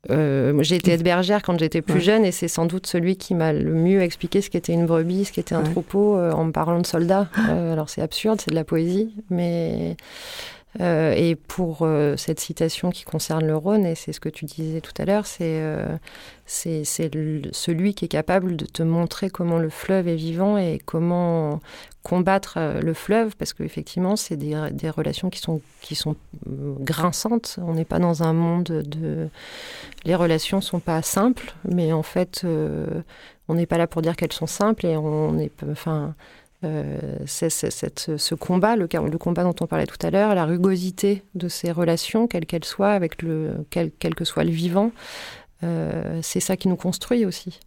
Euh, 0.10 0.64
j'ai 0.64 0.78
été 0.78 0.98
bergère 0.98 1.44
quand 1.44 1.60
j'étais 1.60 1.84
plus 1.84 1.96
ouais. 1.96 2.02
jeune 2.02 2.26
et 2.26 2.32
c'est 2.32 2.48
sans 2.48 2.66
doute 2.66 2.88
celui 2.88 3.18
qui 3.18 3.36
m'a 3.36 3.54
le 3.54 3.72
mieux 3.72 4.02
expliqué 4.02 4.42
ce 4.42 4.50
qu'était 4.50 4.74
une 4.74 4.88
brebis, 4.88 5.26
ce 5.26 5.32
qu'était 5.32 5.54
un 5.54 5.64
ouais. 5.64 5.70
troupeau 5.70 6.18
euh, 6.18 6.32
en 6.32 6.46
me 6.46 6.52
parlant 6.52 6.80
de 6.80 6.88
soldats. 6.88 7.30
Euh, 7.50 7.74
alors 7.74 7.90
c'est 7.90 8.02
absurde, 8.02 8.42
c'est 8.42 8.50
de 8.50 8.56
la 8.56 8.64
poésie, 8.64 9.14
mais 9.30 9.96
Euh, 10.80 11.14
et 11.18 11.36
pour 11.36 11.80
euh, 11.82 12.16
cette 12.16 12.40
citation 12.40 12.92
qui 12.92 13.04
concerne 13.04 13.46
le 13.46 13.58
Rhône, 13.58 13.86
et 13.86 13.96
c'est 13.96 14.14
ce 14.14 14.22
que 14.22 14.30
tu 14.30 14.46
disais 14.46 14.80
tout 14.80 14.94
à 14.98 15.06
l'heure, 15.06 15.26
c'est 15.26 15.60
euh, 15.60 15.98
celui 16.46 17.94
qui 17.94 18.06
est 18.06 18.10
capable 18.10 18.56
de 18.56 18.66
te 18.66 18.82
montrer 18.82 19.30
comment 19.30 19.58
le 19.58 19.70
fleuve 19.70 20.08
est 20.08 20.16
vivant 20.16 20.58
et 20.58 20.80
comment 20.86 21.60
combattre 22.04 22.58
le 22.82 22.94
fleuve, 22.94 23.36
parce 23.36 23.54
qu'effectivement, 23.54 24.16
c'est 24.16 24.38
des, 24.38 24.56
relations 24.90 25.30
qui 25.30 25.40
sont, 25.40 25.62
qui 25.82 25.94
sont 25.96 26.16
grinçantes. 26.48 27.60
On 27.62 27.74
n'est 27.74 27.86
pas 27.86 28.00
dans 28.00 28.24
un 28.24 28.34
monde 28.34 28.64
de... 28.64 29.30
Les 30.04 30.16
relations 30.16 30.62
sont 30.62 30.80
pas 30.80 31.04
simples, 31.04 31.54
mais 31.64 31.94
en 31.94 32.02
fait, 32.02 32.44
on 33.48 33.54
n'est 33.54 33.68
pas 33.68 33.78
là 33.78 33.86
pour 33.86 34.02
dire 34.02 34.16
qu'elles 34.16 34.34
sont 34.34 34.48
simples 34.48 34.88
et 34.88 34.98
on 34.98 35.38
est... 35.38 35.52
Enfin, 35.70 36.16
c'est 37.26 37.50
ce 37.50 38.36
combat, 38.36 38.76
le, 38.76 38.88
le, 38.92 39.18
combat 39.18 39.44
dont 39.44 39.56
on 39.62 39.68
parlait 39.68 39.88
tout 39.88 40.06
à 40.06 40.12
l'heure, 40.12 40.36
la 40.36 40.46
rugosité 40.46 41.24
de 41.34 41.48
ces 41.48 41.72
relations, 41.72 42.28
quelles 42.28 42.46
qu'elles 42.46 42.66
soient, 42.66 42.92
avec 42.92 43.22
le, 43.22 43.66
quel, 43.70 43.92
quel, 43.98 44.14
que 44.14 44.26
soit 44.26 44.44
le 44.44 44.52
vivant, 44.52 44.92
euh, 45.64 46.20
c'est 46.22 46.40
ça 46.40 46.58
qui 46.58 46.68
nous 46.68 46.76
construit 46.76 47.26
aussi. 47.26 47.60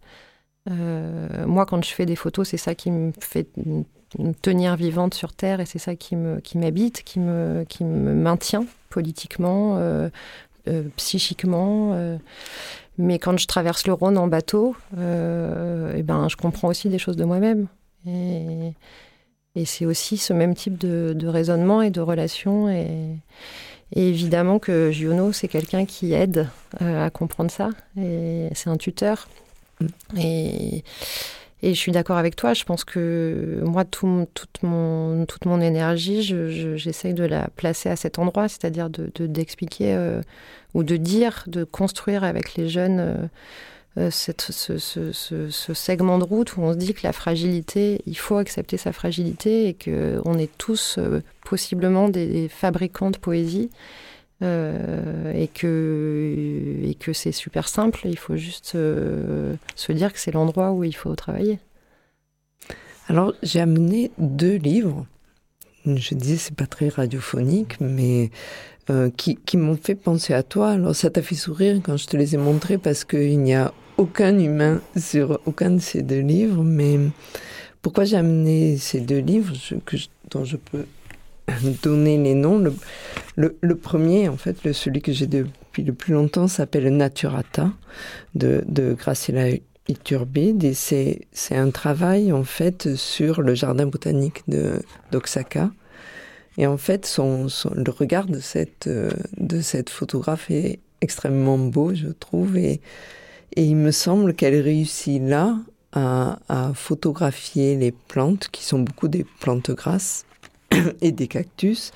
Euh, 0.69 1.45
moi, 1.45 1.65
quand 1.65 1.83
je 1.83 1.93
fais 1.93 2.05
des 2.05 2.15
photos, 2.15 2.49
c'est 2.49 2.57
ça 2.57 2.73
qui 2.73 2.91
me 2.91 3.11
fait 3.19 3.47
tenir 4.41 4.75
vivante 4.75 5.13
sur 5.13 5.33
Terre 5.33 5.59
et 5.59 5.65
c'est 5.65 5.79
ça 5.79 5.95
qui 5.95 6.15
m'habite, 6.15 7.03
qui, 7.03 7.19
me, 7.19 7.65
qui 7.67 7.83
me 7.83 8.13
maintient 8.13 8.65
politiquement, 8.89 10.09
psychiquement. 10.95 12.17
mais 12.97 13.19
quand 13.19 13.37
je 13.37 13.45
traverse 13.45 13.85
le 13.87 13.93
Rhône 13.93 14.17
en 14.17 14.27
bateau, 14.27 14.75
et 14.93 15.97
eh 15.97 16.03
ben, 16.03 16.29
je 16.29 16.37
comprends 16.37 16.69
aussi 16.69 16.87
des 16.87 16.97
choses 16.97 17.17
de 17.17 17.25
moi-même. 17.25 17.67
Et, 18.07 18.73
c'est 19.65 19.85
aussi 19.85 20.17
ce 20.17 20.33
même 20.33 20.53
type 20.53 20.77
de, 20.77 21.27
raisonnement 21.27 21.81
et 21.81 21.89
de 21.89 22.01
relation. 22.01 22.69
Et, 22.69 23.17
évidemment 23.95 24.59
que 24.59 24.91
Giono, 24.91 25.31
c'est 25.31 25.47
quelqu'un 25.47 25.85
qui 25.85 26.13
aide 26.13 26.49
euh, 26.81 27.05
à 27.05 27.09
comprendre 27.09 27.51
ça. 27.51 27.69
Et 27.97 28.49
c'est 28.53 28.69
un 28.69 28.77
tuteur. 28.77 29.27
Mm. 29.79 29.87
Et, 30.17 30.83
et, 31.61 31.73
je 31.73 31.79
suis 31.79 31.91
d'accord 31.91 32.17
avec 32.17 32.35
toi. 32.35 32.53
Je 32.53 32.63
pense 32.63 32.83
que 32.83 33.61
moi, 33.63 33.85
tout, 33.85 34.27
toute, 34.33 34.63
mon, 34.63 35.25
toute 35.25 35.45
mon 35.45 35.61
énergie, 35.61 36.21
j'essaye 36.75 37.13
de 37.13 37.23
la 37.23 37.47
placer 37.55 37.89
à 37.89 37.95
cet 37.95 38.19
endroit, 38.19 38.49
c'est-à-dire 38.49 38.89
d'expliquer 38.89 39.93
de, 39.93 39.99
euh, 39.99 40.21
ou 40.73 40.83
de 40.83 40.97
dire, 40.97 41.43
de 41.47 41.63
construire 41.63 42.23
avec 42.23 42.55
les 42.55 42.67
jeunes. 42.67 42.99
Euh, 42.99 43.27
cette, 44.09 44.41
ce, 44.41 45.73
segment 45.73 46.17
de 46.19 46.25
route 46.25 46.57
où 46.57 46.61
on 46.61 46.73
se 46.73 46.77
dit 46.77 46.93
que 46.93 47.01
la 47.03 47.13
fragilité, 47.13 48.01
il 48.05 48.17
faut 48.17 48.35
accepter 48.35 48.75
sa 48.75 48.91
fragilité 48.91 49.69
et 49.69 49.73
qu'on 49.73 50.37
est 50.37 50.51
tous 50.57 50.97
euh, 50.97 51.21
possiblement 51.45 52.09
des, 52.09 52.49
fabricants 52.49 53.09
de 53.09 53.17
poésie 53.17 53.69
euh, 54.41 55.31
et 55.33 55.47
que, 55.47 56.81
et 56.83 56.95
que 56.95 57.13
c'est 57.13 57.31
super 57.31 57.69
simple, 57.69 58.01
il 58.03 58.17
faut 58.17 58.35
juste 58.35 58.73
se 58.73 59.91
dire 59.93 60.11
que 60.11 60.19
c'est 60.19 60.31
l'endroit 60.31 60.71
où 60.71 60.83
il 60.83 60.95
faut 60.95 61.15
travailler. 61.15 61.59
Alors 63.07 63.33
j'ai 63.43 63.61
amené 63.61 64.11
deux 64.17 64.55
livres. 64.55 65.05
Je 65.85 66.15
disais 66.15 66.35
c'est 66.35 66.55
pas 66.55 66.67
très 66.67 66.89
radiophonique, 66.89 67.79
mais 67.79 68.29
qui, 69.15 69.37
qui 69.37 69.57
m'ont 69.57 69.77
fait 69.77 69.95
penser 69.95 70.33
à 70.33 70.43
toi. 70.43 70.71
Alors 70.71 70.95
ça 70.95 71.09
t'a 71.09 71.21
fait 71.21 71.35
sourire 71.35 71.79
quand 71.81 71.95
je 71.95 72.07
te 72.07 72.17
les 72.17 72.35
ai 72.35 72.37
montrés 72.37 72.77
parce 72.77 73.05
qu'il 73.05 73.39
n'y 73.39 73.53
a 73.53 73.71
aucun 73.97 74.37
humain 74.37 74.81
sur 74.97 75.39
aucun 75.45 75.71
de 75.71 75.79
ces 75.79 76.01
deux 76.01 76.19
livres, 76.19 76.63
mais 76.63 76.99
pourquoi 77.81 78.03
j'ai 78.03 78.17
amené 78.17 78.77
ces 78.77 78.99
deux 78.99 79.19
livres 79.19 79.53
dont 80.31 80.43
je 80.43 80.57
peux 80.57 80.85
donner 81.83 82.17
les 82.17 82.33
noms? 82.33 82.63
Le, 83.35 83.75
premier, 83.75 84.27
en 84.27 84.37
fait, 84.37 84.63
le, 84.63 84.73
celui 84.73 85.01
que 85.01 85.11
j'ai 85.11 85.27
depuis 85.27 85.83
le 85.83 85.93
plus 85.93 86.13
longtemps, 86.13 86.47
s'appelle 86.47 86.89
Naturata 86.95 87.71
de, 88.33 88.63
de 88.67 88.93
Graciela 88.93 89.55
Iturbide 89.87 90.63
et 90.63 90.73
c'est, 90.73 91.27
un 91.51 91.69
travail 91.69 92.31
en 92.31 92.43
fait 92.43 92.95
sur 92.95 93.41
le 93.41 93.53
jardin 93.53 93.85
botanique 93.85 94.43
d'Oxaca. 95.11 95.71
Et 96.57 96.65
en 96.67 96.77
fait, 96.77 97.05
son, 97.05 97.47
le 97.75 97.91
regard 97.91 98.25
de 98.27 98.39
cette, 98.39 98.89
de 98.89 99.61
cette 99.61 99.89
photographe 99.89 100.49
est 100.49 100.79
extrêmement 101.01 101.57
beau, 101.57 101.93
je 101.93 102.07
trouve, 102.07 102.57
et, 102.57 102.79
et 103.55 103.63
il 103.63 103.75
me 103.75 103.91
semble 103.91 104.33
qu'elle 104.33 104.59
réussit 104.61 105.21
là 105.21 105.57
à, 105.93 106.71
photographier 106.73 107.77
les 107.77 107.91
plantes, 107.93 108.49
qui 108.51 108.63
sont 108.65 108.79
beaucoup 108.79 109.07
des 109.07 109.25
plantes 109.39 109.71
grasses 109.71 110.25
et 111.01 111.13
des 111.13 111.27
cactus, 111.27 111.91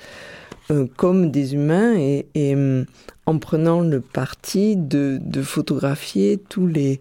euh, 0.70 0.86
comme 0.96 1.30
des 1.30 1.54
humains, 1.54 1.96
et, 1.98 2.26
euh, 2.36 2.84
en 3.26 3.38
prenant 3.38 3.80
le 3.80 4.00
parti 4.00 4.76
de, 4.76 5.20
photographier 5.42 6.38
tous 6.48 6.66
les, 6.66 7.00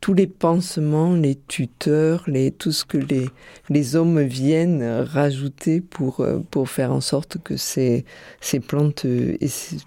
tous 0.00 0.14
les 0.14 0.26
pansements, 0.26 1.14
les 1.14 1.36
tuteurs, 1.48 2.24
les, 2.26 2.50
tout 2.50 2.72
ce 2.72 2.84
que 2.84 2.98
les, 2.98 3.28
les 3.68 3.96
hommes 3.96 4.20
viennent 4.20 4.82
rajouter 4.82 5.80
pour, 5.80 6.20
euh, 6.20 6.38
pour 6.50 6.68
faire 6.68 6.92
en 6.92 7.00
sorte 7.00 7.38
que 7.42 7.56
ces, 7.56 8.04
ces 8.40 8.60
plantes 8.60 9.06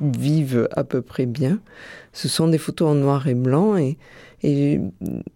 vivent 0.01 0.67
à 0.75 0.83
peu 0.83 1.01
près 1.01 1.25
bien. 1.25 1.59
Ce 2.13 2.27
sont 2.27 2.47
des 2.47 2.57
photos 2.57 2.89
en 2.89 2.95
noir 2.95 3.27
et 3.27 3.35
blanc 3.35 3.77
et, 3.77 3.97
et 4.43 4.79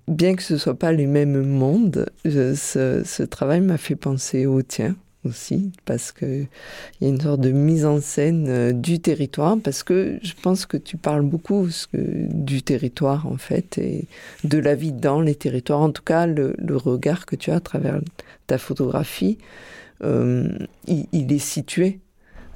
bien 0.08 0.36
que 0.36 0.44
ce 0.44 0.54
ne 0.54 0.60
soit 0.60 0.78
pas 0.78 0.92
les 0.92 1.08
mêmes 1.08 1.46
mondes, 1.46 2.10
ce, 2.26 3.04
ce, 3.06 3.24
travail 3.24 3.62
m'a 3.62 3.78
fait 3.78 3.96
penser 3.96 4.46
au 4.46 4.62
tien 4.62 4.96
aussi, 5.26 5.72
parce 5.86 6.12
qu'il 6.12 6.48
y 7.02 7.06
a 7.06 7.10
une 7.10 7.22
sorte 7.22 7.42
de 7.42 7.52
mise 7.52 7.86
en 7.86 8.02
scène 8.02 8.46
euh, 8.48 8.72
du 8.72 9.00
territoire, 9.00 9.58
parce 9.64 9.84
que 9.84 10.20
je 10.22 10.34
pense 10.42 10.66
que 10.66 10.78
tu 10.78 10.98
parles 10.98 11.24
beaucoup 11.24 11.68
du 11.94 12.62
territoire 12.62 13.28
en 13.28 13.38
fait, 13.38 13.78
et 13.78 14.08
de 14.44 14.58
la 14.58 14.76
vie 14.76 14.92
dans 14.92 15.22
les 15.22 15.36
territoires, 15.36 15.82
en 15.82 15.92
tout 15.92 16.04
cas 16.04 16.26
le, 16.26 16.56
regard 16.74 17.26
que 17.26 17.36
tu 17.36 17.52
as 17.52 17.56
à 17.56 17.60
travers 17.60 18.02
ta 18.48 18.58
photographie, 18.58 19.38
euh, 20.04 20.50
il, 20.88 21.32
est 21.32 21.40
situé 21.40 22.00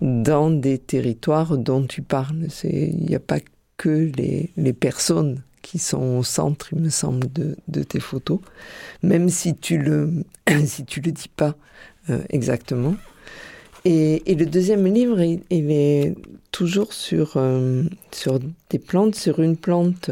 dans 0.01 0.49
des 0.49 0.77
territoires 0.77 1.57
dont 1.57 1.85
tu 1.85 2.01
parles. 2.01 2.47
Il 2.63 3.05
n'y 3.05 3.15
a 3.15 3.19
pas 3.19 3.39
que 3.77 4.11
les, 4.17 4.73
personnes 4.73 5.43
qui 5.61 5.79
sont 5.79 6.17
au 6.17 6.23
centre, 6.23 6.69
il 6.73 6.79
me 6.79 6.89
semble, 6.89 7.31
de, 7.31 7.55
de 7.67 7.83
tes 7.83 7.99
photos, 7.99 8.39
même 9.03 9.29
si 9.29 9.55
tu 9.55 9.77
le, 9.77 10.23
si 10.65 10.85
le 11.03 11.11
dis 11.11 11.29
pas 11.29 11.55
exactement. 12.29 12.95
Et, 13.89 14.35
le 14.35 14.45
deuxième 14.45 14.85
livre, 14.85 15.21
il, 15.21 15.71
est 15.71 16.13
toujours 16.51 16.91
sur, 16.91 17.33
euh, 17.37 17.83
sur 18.11 18.39
des 18.69 18.79
plantes, 18.79 19.15
sur 19.15 19.39
une 19.39 19.55
plante 19.55 20.11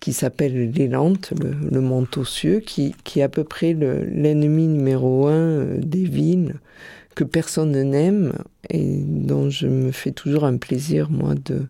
qui 0.00 0.12
s'appelle 0.12 0.70
l'élante, 0.70 1.32
le, 1.42 1.52
le 1.68 1.80
manteau 1.80 2.24
cieux, 2.24 2.60
qui, 2.60 2.94
qui 3.02 3.18
est 3.18 3.24
à 3.24 3.28
peu 3.28 3.42
près 3.42 3.72
l'ennemi 3.72 4.68
numéro 4.68 5.26
un 5.26 5.32
euh, 5.32 5.78
des 5.80 6.04
villes 6.04 6.54
que 7.16 7.24
personne 7.24 7.72
n'aime 7.72 8.34
et 8.70 9.02
dont 9.04 9.50
je 9.50 9.66
me 9.66 9.90
fais 9.90 10.12
toujours 10.12 10.44
un 10.44 10.56
plaisir, 10.56 11.10
moi, 11.10 11.34
de, 11.34 11.66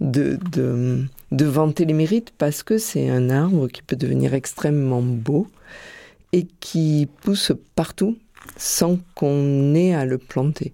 de, 0.00 0.38
de, 0.52 1.04
de 1.32 1.44
vanter 1.44 1.84
les 1.84 1.94
mérites 1.94 2.32
parce 2.38 2.62
que 2.62 2.78
c'est 2.78 3.08
un 3.08 3.28
arbre 3.30 3.66
qui 3.66 3.82
peut 3.82 3.96
devenir 3.96 4.34
extrêmement 4.34 5.02
beau 5.02 5.48
et 6.32 6.46
qui 6.60 7.08
pousse 7.22 7.50
partout 7.74 8.16
sans 8.56 8.98
qu'on 9.14 9.74
ait 9.74 9.94
à 9.94 10.04
le 10.04 10.18
planter. 10.18 10.72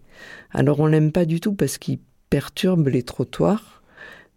Alors 0.52 0.80
on 0.80 0.86
l'aime 0.86 1.12
pas 1.12 1.24
du 1.24 1.40
tout 1.40 1.54
parce 1.54 1.78
qu'il 1.78 1.98
perturbe 2.30 2.88
les 2.88 3.02
trottoirs, 3.02 3.82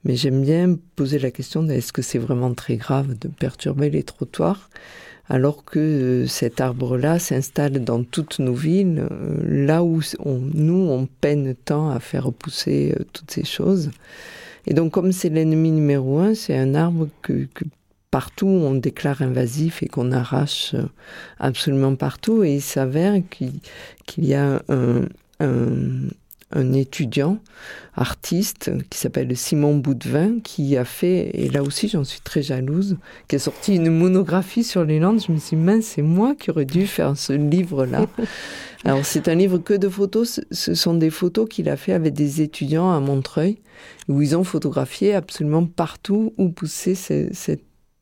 mais 0.04 0.16
j'aime 0.16 0.44
bien 0.44 0.78
poser 0.96 1.20
la 1.20 1.32
question 1.32 1.68
est-ce 1.68 1.94
que 1.94 2.02
c'est 2.02 2.20
vraiment 2.20 2.54
très 2.54 2.78
grave 2.78 3.18
de 3.18 3.28
perturber 3.28 3.90
les 3.90 4.04
trottoirs 4.04 4.70
alors 5.28 5.66
que 5.66 5.80
euh, 5.80 6.28
cet 6.28 6.62
arbre-là 6.62 7.20
s'installe 7.20 7.84
dans 7.84 8.04
toutes 8.04 8.40
nos 8.40 8.54
villes, 8.54 9.08
euh, 9.12 9.38
là 9.44 9.84
où 9.84 10.02
nous, 10.54 10.88
on 10.90 11.08
peine 11.08 11.56
tant 11.56 11.90
à 11.90 12.00
faire 12.00 12.32
pousser 12.32 12.94
euh, 12.98 13.04
toutes 13.12 13.32
ces 13.32 13.44
choses. 13.44 13.92
Et 14.68 14.74
donc, 14.74 14.92
comme 14.92 15.12
c'est 15.12 15.30
l'ennemi 15.30 15.72
numéro 15.72 16.20
un, 16.20 16.36
c'est 16.36 16.56
un 16.56 16.76
arbre 16.76 17.08
que, 17.22 17.48
partout 18.16 18.48
on 18.48 18.76
déclare 18.76 19.22
invasif 19.22 19.84
et 19.84 19.88
qu'on 19.88 20.14
arrache 20.14 20.74
absolument 21.38 21.96
partout. 21.98 22.46
Et 22.46 22.56
il 22.56 22.62
s'avère 22.62 23.22
qu'il 23.30 24.26
y 24.26 24.34
a 24.34 24.62
un, 24.70 25.02
un 26.56 26.72
étudiant 26.72 27.40
artiste 27.98 28.72
qui 28.90 28.98
s'appelle 28.98 29.36
Simon 29.36 29.76
Boudvin 29.76 30.40
qui 30.42 30.78
a 30.78 30.86
fait, 30.86 31.30
et 31.34 31.50
là 31.50 31.62
aussi 31.62 31.90
j'en 31.90 32.06
suis 32.06 32.22
très 32.22 32.42
jalouse, 32.42 32.96
qui 33.28 33.36
a 33.36 33.40
sorti 33.40 33.76
une 33.76 33.92
monographie 33.92 34.64
sur 34.64 34.86
les 34.86 35.00
Landes. 35.00 35.22
Je 35.22 35.34
me 35.34 35.38
suis 35.38 35.58
dit, 35.58 35.62
mince, 35.62 35.84
c'est 35.84 36.02
moi 36.02 36.36
qui 36.36 36.52
aurais 36.52 36.64
dû 36.64 36.88
faire 36.88 37.18
ce 37.18 37.34
livre-là. 37.34 38.06
Alors 38.86 39.06
c'est 39.06 39.28
un 39.28 39.36
livre 39.36 39.58
que 39.58 39.74
de 39.74 39.90
photos, 39.90 40.40
ce 40.52 40.74
sont 40.74 40.94
des 40.94 41.10
photos 41.10 41.50
qu'il 41.50 41.68
a 41.68 41.76
fait 41.76 41.92
avec 41.92 42.14
des 42.14 42.42
étudiants 42.42 42.94
à 42.94 43.02
Montreuil, 43.02 43.58
où 44.08 44.22
ils 44.22 44.38
ont 44.38 44.46
photographié 44.46 45.14
absolument 45.14 45.66
partout 45.66 46.34
où 46.38 46.48
poussait 46.48 46.96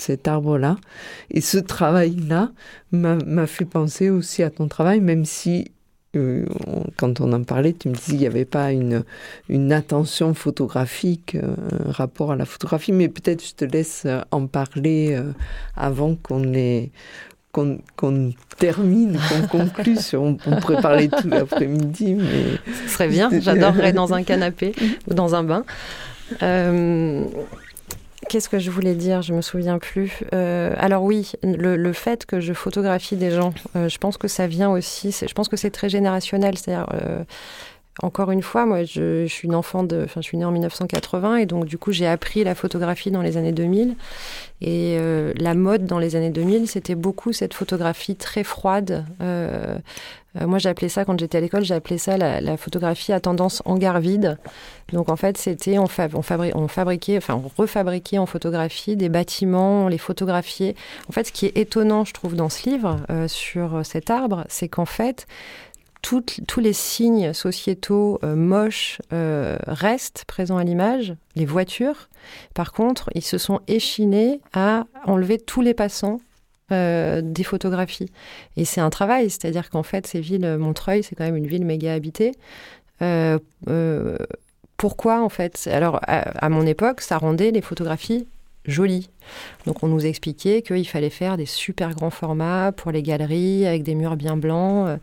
cet 0.04 0.28
arbre-là. 0.28 0.78
Et 1.32 1.42
ce 1.42 1.58
travail-là 1.58 2.52
m'a 2.92 3.48
fait 3.48 3.66
penser 3.66 4.10
aussi 4.10 4.44
à 4.44 4.50
ton 4.50 4.68
travail, 4.68 5.00
même 5.00 5.26
si 5.26 5.72
euh, 6.16 6.46
quand 6.98 7.22
on 7.22 7.34
en 7.34 7.44
parlait, 7.44 7.74
tu 7.74 7.90
me 7.90 7.96
disais 7.96 8.12
qu'il 8.12 8.20
n'y 8.20 8.28
avait 8.28 8.46
pas 8.46 8.72
une, 8.72 9.04
une 9.50 9.72
attention 9.72 10.34
photographique, 10.34 11.36
euh, 11.36 11.56
un 11.88 11.92
rapport 11.92 12.32
à 12.32 12.36
la 12.36 12.46
photographie, 12.46 12.92
mais 12.92 13.08
peut-être 13.08 13.44
je 13.44 13.54
te 13.54 13.66
laisse 13.66 14.06
en 14.32 14.46
parler 14.48 15.20
avant 15.76 16.16
qu'on 16.16 16.54
ait 16.54 16.92
qu'on 17.54 18.34
termine, 18.58 19.20
qu'on 19.30 19.48
conclue. 19.60 19.98
on, 20.14 20.36
pourrait 20.36 20.82
parler 20.82 21.08
tout 21.08 21.30
l'après-midi, 21.30 22.16
mais... 22.16 22.58
Ce 22.88 22.94
serait 22.94 23.08
bien, 23.08 23.30
j'adorerais 23.32 23.94
dans 23.94 24.14
un 24.14 24.24
canapé 24.24 24.74
ou 25.08 25.14
dans 25.14 25.36
un 25.36 25.44
bain. 25.44 25.64
Euh, 28.34 28.38
qu'est-ce 28.38 28.50
que 28.50 28.60
je 28.60 28.72
voulais 28.72 28.96
dire? 28.96 29.22
Je 29.22 29.34
me 29.34 29.42
souviens 29.42 29.80
plus. 29.80 30.24
Euh, 30.34 30.74
alors 30.78 31.04
oui, 31.04 31.34
le, 31.44 31.94
fait 31.94 32.26
que 32.26 32.40
je 32.40 32.54
photographie 32.54 33.16
des 33.16 33.32
gens, 33.32 33.54
euh, 33.76 33.90
je 33.90 33.98
pense 33.98 34.18
que 34.18 34.28
ça 34.28 34.48
vient 34.48 34.72
aussi. 34.72 35.12
Je 35.12 35.34
pense 35.34 35.50
que 35.50 35.58
c'est 35.58 35.72
très 35.72 35.90
générationnel. 35.90 36.58
C'est-à-dire, 36.58 36.88
encore 38.02 38.32
une 38.32 38.42
fois, 38.42 38.66
moi, 38.66 38.84
je, 38.84 39.28
suis 39.28 39.48
une 39.48 39.54
enfant 39.54 39.84
de, 39.84 40.08
je 40.16 40.22
suis 40.22 40.38
née 40.38 40.46
en 40.46 40.52
1980 40.52 41.38
et 41.38 41.46
donc 41.46 41.66
du 41.66 41.78
coup, 41.78 41.92
j'ai 41.92 42.08
appris 42.08 42.44
la 42.44 42.56
photographie 42.56 43.12
dans 43.12 43.22
les 43.22 43.38
années 43.38 43.52
2000. 43.52 43.96
Et 44.62 44.98
euh, 45.00 45.32
la 45.38 45.54
mode 45.54 45.86
dans 45.86 46.00
les 46.00 46.16
années 46.16 46.32
2000, 46.32 46.68
c'était 46.68 46.96
beaucoup 46.96 47.34
cette 47.34 47.54
photographie 47.54 48.16
très 48.16 48.44
froide. 48.44 49.06
Euh, 50.36 50.42
euh, 50.42 50.48
moi, 50.48 50.58
j'appelais 50.58 50.90
ça 50.90 51.06
quand 51.06 51.20
j'étais 51.20 51.38
à 51.38 51.42
l'école, 51.42 51.64
j'appelais 51.64 51.98
ça 51.98 52.18
la, 52.18 52.58
photographie 52.58 53.14
à 53.14 53.20
tendance 53.20 53.62
hangar 53.66 54.00
vide. 54.00 54.38
Donc 54.92 55.10
en 55.10 55.16
fait, 55.16 55.38
c'était 55.38 55.78
on, 55.78 55.86
on, 55.86 56.22
on, 56.56 56.68
fabriquait, 56.68 57.18
enfin 57.18 57.36
on 57.36 57.50
refabriquait 57.62 58.18
en 58.18 58.26
photographie 58.26 58.96
des 58.96 59.10
bâtiments, 59.10 59.86
on 59.86 59.88
les 59.88 59.98
photographiait. 59.98 60.76
En 61.10 61.12
fait, 61.12 61.26
ce 61.26 61.32
qui 61.32 61.46
est 61.46 61.58
étonnant, 61.58 62.06
je 62.06 62.14
trouve, 62.14 62.36
dans 62.36 62.50
ce 62.50 62.70
livre 62.70 62.98
sur 63.28 63.86
cet 63.86 64.10
arbre, 64.10 64.46
c'est 64.50 64.68
qu'en 64.68 64.86
fait 64.86 65.26
tous 66.04 66.60
les 66.60 66.74
signes 66.74 67.34
sociétaux 67.34 68.20
euh, 68.24 68.36
moches 68.36 69.02
euh, 69.14 69.58
restent 69.66 70.26
présents 70.28 70.58
à 70.58 70.64
l'image. 70.64 71.16
Les 71.36 71.46
voitures, 71.46 72.10
par 72.54 72.74
contre, 72.74 73.10
ils 73.16 73.24
se 73.24 73.38
sont 73.38 73.62
échinés 73.68 74.42
à 74.54 74.86
enlever 75.06 75.38
tous 75.40 75.62
les 75.62 75.74
passants 75.74 76.20
euh, 76.72 77.22
des 77.24 77.44
photographies. 77.44 78.12
Et 78.58 78.66
c'est 78.66 78.82
un 78.82 78.90
travail, 78.90 79.30
c'est-à-dire 79.30 79.70
qu'en 79.70 79.84
fait, 79.84 80.08
ces 80.08 80.22
villes, 80.22 80.58
Montreuil, 80.58 81.04
c'est 81.04 81.16
quand 81.16 81.26
même 81.26 81.36
une 81.36 81.48
ville 81.48 81.66
méga 81.66 81.94
habitée. 81.94 82.34
pourquoi 84.78 85.22
en 85.22 85.30
fait? 85.30 85.70
Alors, 85.72 86.00
à, 86.04 86.50
mon 86.50 86.66
époque, 86.66 87.02
ça 87.02 87.18
rendait 87.18 87.52
les 87.52 87.62
photographies 87.62 88.28
jolies. 88.66 89.10
Donc 89.66 89.84
on 89.84 89.88
nous 89.88 90.06
expliquait 90.06 90.62
qu'il 90.62 90.88
fallait 90.88 91.10
faire 91.10 91.38
des 91.38 91.46
super 91.46 91.94
grands 91.94 92.10
formats 92.10 92.72
pour 92.72 92.92
les 92.92 93.04
galeries 93.04 93.66
avec 93.66 93.84
des 93.84 93.96
murs 93.96 94.16
bien 94.16 94.38
blancs. 94.38 95.00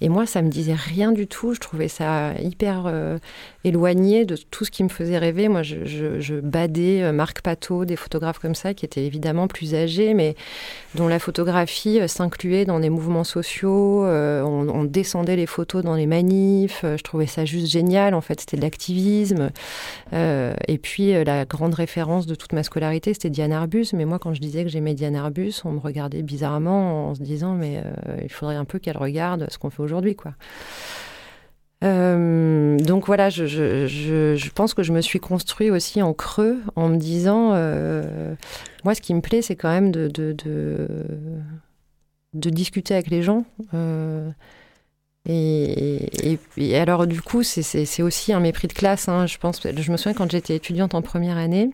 Et 0.00 0.08
moi, 0.08 0.26
ça 0.26 0.42
me 0.42 0.48
disait 0.48 0.74
rien 0.74 1.10
du 1.10 1.26
tout. 1.26 1.54
Je 1.54 1.60
trouvais 1.60 1.88
ça 1.88 2.32
hyper 2.40 2.84
euh, 2.86 3.18
éloigné 3.64 4.24
de 4.24 4.36
tout 4.36 4.64
ce 4.64 4.70
qui 4.70 4.84
me 4.84 4.88
faisait 4.88 5.18
rêver. 5.18 5.48
Moi, 5.48 5.62
je, 5.62 6.40
badais 6.40 7.02
euh, 7.02 7.12
Marc 7.12 7.40
Pateau, 7.42 7.84
des 7.84 7.96
photographes 7.96 8.38
comme 8.38 8.54
ça, 8.54 8.74
qui 8.74 8.84
étaient 8.84 9.04
évidemment 9.04 9.48
plus 9.48 9.74
âgés, 9.74 10.14
mais 10.14 10.36
dont 10.94 11.08
la 11.08 11.18
photographie 11.18 12.00
euh, 12.00 12.06
s'incluait 12.06 12.64
dans 12.64 12.78
des 12.78 12.90
mouvements 12.90 13.24
sociaux. 13.24 14.04
on, 14.04 14.84
descendait 14.84 15.36
les 15.36 15.46
photos 15.46 15.82
dans 15.82 15.96
les 15.96 16.06
manifs. 16.06 16.80
je 16.82 17.02
trouvais 17.02 17.26
ça 17.26 17.44
juste 17.44 17.66
génial. 17.66 18.14
En 18.14 18.20
fait, 18.20 18.40
c'était 18.40 18.56
de 18.56 18.62
l'activisme. 18.62 19.50
et 20.12 20.78
puis, 20.78 21.12
la 21.24 21.44
grande 21.44 21.74
référence 21.74 22.26
de 22.26 22.34
toute 22.34 22.52
ma 22.52 22.62
scolarité, 22.62 23.12
c'était 23.12 23.30
Diane 23.30 23.47
Arbus. 23.52 23.86
Mais 23.94 24.04
moi, 24.04 24.18
quand 24.18 24.34
je 24.34 24.40
disais 24.40 24.64
que 24.64 24.70
j'aimais 24.70 24.94
Diane 24.94 25.16
Arbus, 25.16 25.54
on 25.64 25.72
me 25.72 25.80
regardait 25.80 26.22
bizarrement 26.22 27.08
en 27.08 27.14
se 27.14 27.22
disant, 27.22 27.54
mais 27.54 27.82
il 28.22 28.30
faudrait 28.30 28.56
un 28.56 28.64
peu 28.64 28.78
qu'elle 28.78 28.96
regarde 28.96 29.46
ce 29.50 29.58
qu'on 29.58 29.70
fait 29.70 29.82
aujourd'hui, 29.82 30.16
quoi. 30.16 30.34
Euh, 31.84 32.76
donc 32.78 33.06
voilà, 33.06 33.30
je, 33.30 34.48
pense 34.50 34.74
que 34.74 34.82
je 34.82 34.92
me 34.92 35.00
suis 35.00 35.20
construit 35.20 35.70
aussi 35.70 36.02
en 36.02 36.12
creux 36.12 36.58
en 36.74 36.88
me 36.88 36.96
disant, 36.96 37.52
euh, 37.54 38.34
moi 38.84 38.94
ce 38.94 39.00
qui 39.00 39.14
me 39.14 39.20
plaît 39.20 39.42
c'est 39.42 39.54
quand 39.54 39.70
même 39.70 39.92
de, 39.92 40.08
discuter 42.34 42.94
avec 42.94 43.10
les 43.10 43.22
gens. 43.22 43.44
Euh, 43.74 44.28
et, 45.26 46.38
et, 46.56 46.76
alors 46.78 47.06
du 47.06 47.20
coup 47.20 47.42
c'est 47.42 48.02
aussi 48.02 48.32
un 48.32 48.40
mépris 48.40 48.66
de 48.66 48.72
classe. 48.72 49.08
Hein, 49.08 49.26
je, 49.26 49.38
pense, 49.38 49.60
je 49.62 49.92
me 49.92 49.96
souviens 49.96 50.14
quand 50.14 50.30
j'étais 50.30 50.56
étudiante 50.56 50.94
en 50.94 51.02
première 51.02 51.36
année, 51.36 51.70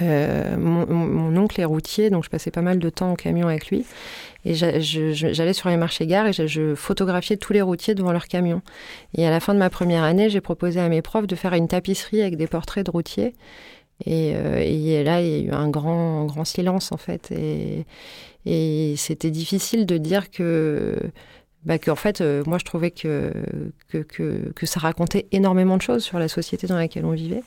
mon, 0.00 0.86
mon, 0.86 1.36
oncle 1.36 1.60
est 1.60 1.64
routier, 1.64 2.10
donc 2.10 2.24
je 2.24 2.30
passais 2.30 2.50
pas 2.50 2.62
mal 2.62 2.78
de 2.78 2.90
temps 2.90 3.12
en 3.12 3.14
camion 3.14 3.48
avec 3.48 3.68
lui. 3.68 3.84
Et 4.44 4.54
j'allais 4.54 5.52
sur 5.52 5.68
les 5.68 5.76
marchés 5.76 6.06
gares 6.06 6.26
et 6.26 6.32
je, 6.32 6.74
photographiais 6.74 7.36
tous 7.36 7.52
les 7.52 7.60
routiers 7.60 7.94
devant 7.94 8.12
leurs 8.12 8.28
camions. 8.28 8.62
Et 9.14 9.26
à 9.26 9.30
la 9.30 9.40
fin 9.40 9.52
de 9.52 9.58
ma 9.58 9.68
première 9.68 10.04
année, 10.04 10.30
j'ai 10.30 10.40
proposé 10.40 10.80
à 10.80 10.88
mes 10.88 11.02
profs 11.02 11.26
de 11.26 11.34
faire 11.34 11.52
une 11.54 11.68
tapisserie 11.68 12.22
avec 12.22 12.36
des 12.36 12.46
portraits 12.46 12.86
de 12.86 12.90
routiers. 12.90 13.34
Et, 14.06 14.32
euh, 14.36 15.02
là, 15.02 15.20
il 15.20 15.28
y 15.28 15.34
a 15.34 15.38
eu 15.38 15.50
un 15.50 15.68
grand, 15.68 16.24
grand 16.24 16.44
silence, 16.44 16.92
en 16.92 16.96
fait. 16.96 17.32
Et, 17.32 17.84
et 18.46 18.94
c'était 18.96 19.30
difficile 19.30 19.86
de 19.86 19.98
dire 19.98 20.30
que... 20.30 20.96
Bah, 21.64 21.78
qu'en 21.78 21.96
fait, 21.96 22.20
euh, 22.20 22.44
moi, 22.46 22.58
je 22.58 22.64
trouvais 22.64 22.92
que 22.92 23.32
que, 23.88 23.98
que, 23.98 24.52
que, 24.54 24.64
ça 24.64 24.78
racontait 24.78 25.26
énormément 25.32 25.76
de 25.76 25.82
choses 25.82 26.04
sur 26.04 26.20
la 26.20 26.28
société 26.28 26.68
dans 26.68 26.76
laquelle 26.76 27.04
on 27.04 27.10
vivait. 27.10 27.42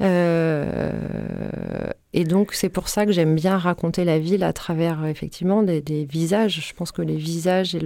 Euh, 0.00 1.90
et 2.12 2.24
donc 2.24 2.52
c'est 2.52 2.68
pour 2.68 2.88
ça 2.88 3.06
que 3.06 3.12
j'aime 3.12 3.34
bien 3.34 3.56
raconter 3.56 4.04
la 4.04 4.18
ville 4.18 4.44
à 4.44 4.52
travers 4.52 5.04
effectivement 5.06 5.62
des, 5.62 5.80
visages. 6.04 6.66
Je 6.68 6.74
pense 6.74 6.92
que 6.92 7.02
les 7.02 7.16
visages 7.16 7.74
et 7.74 7.80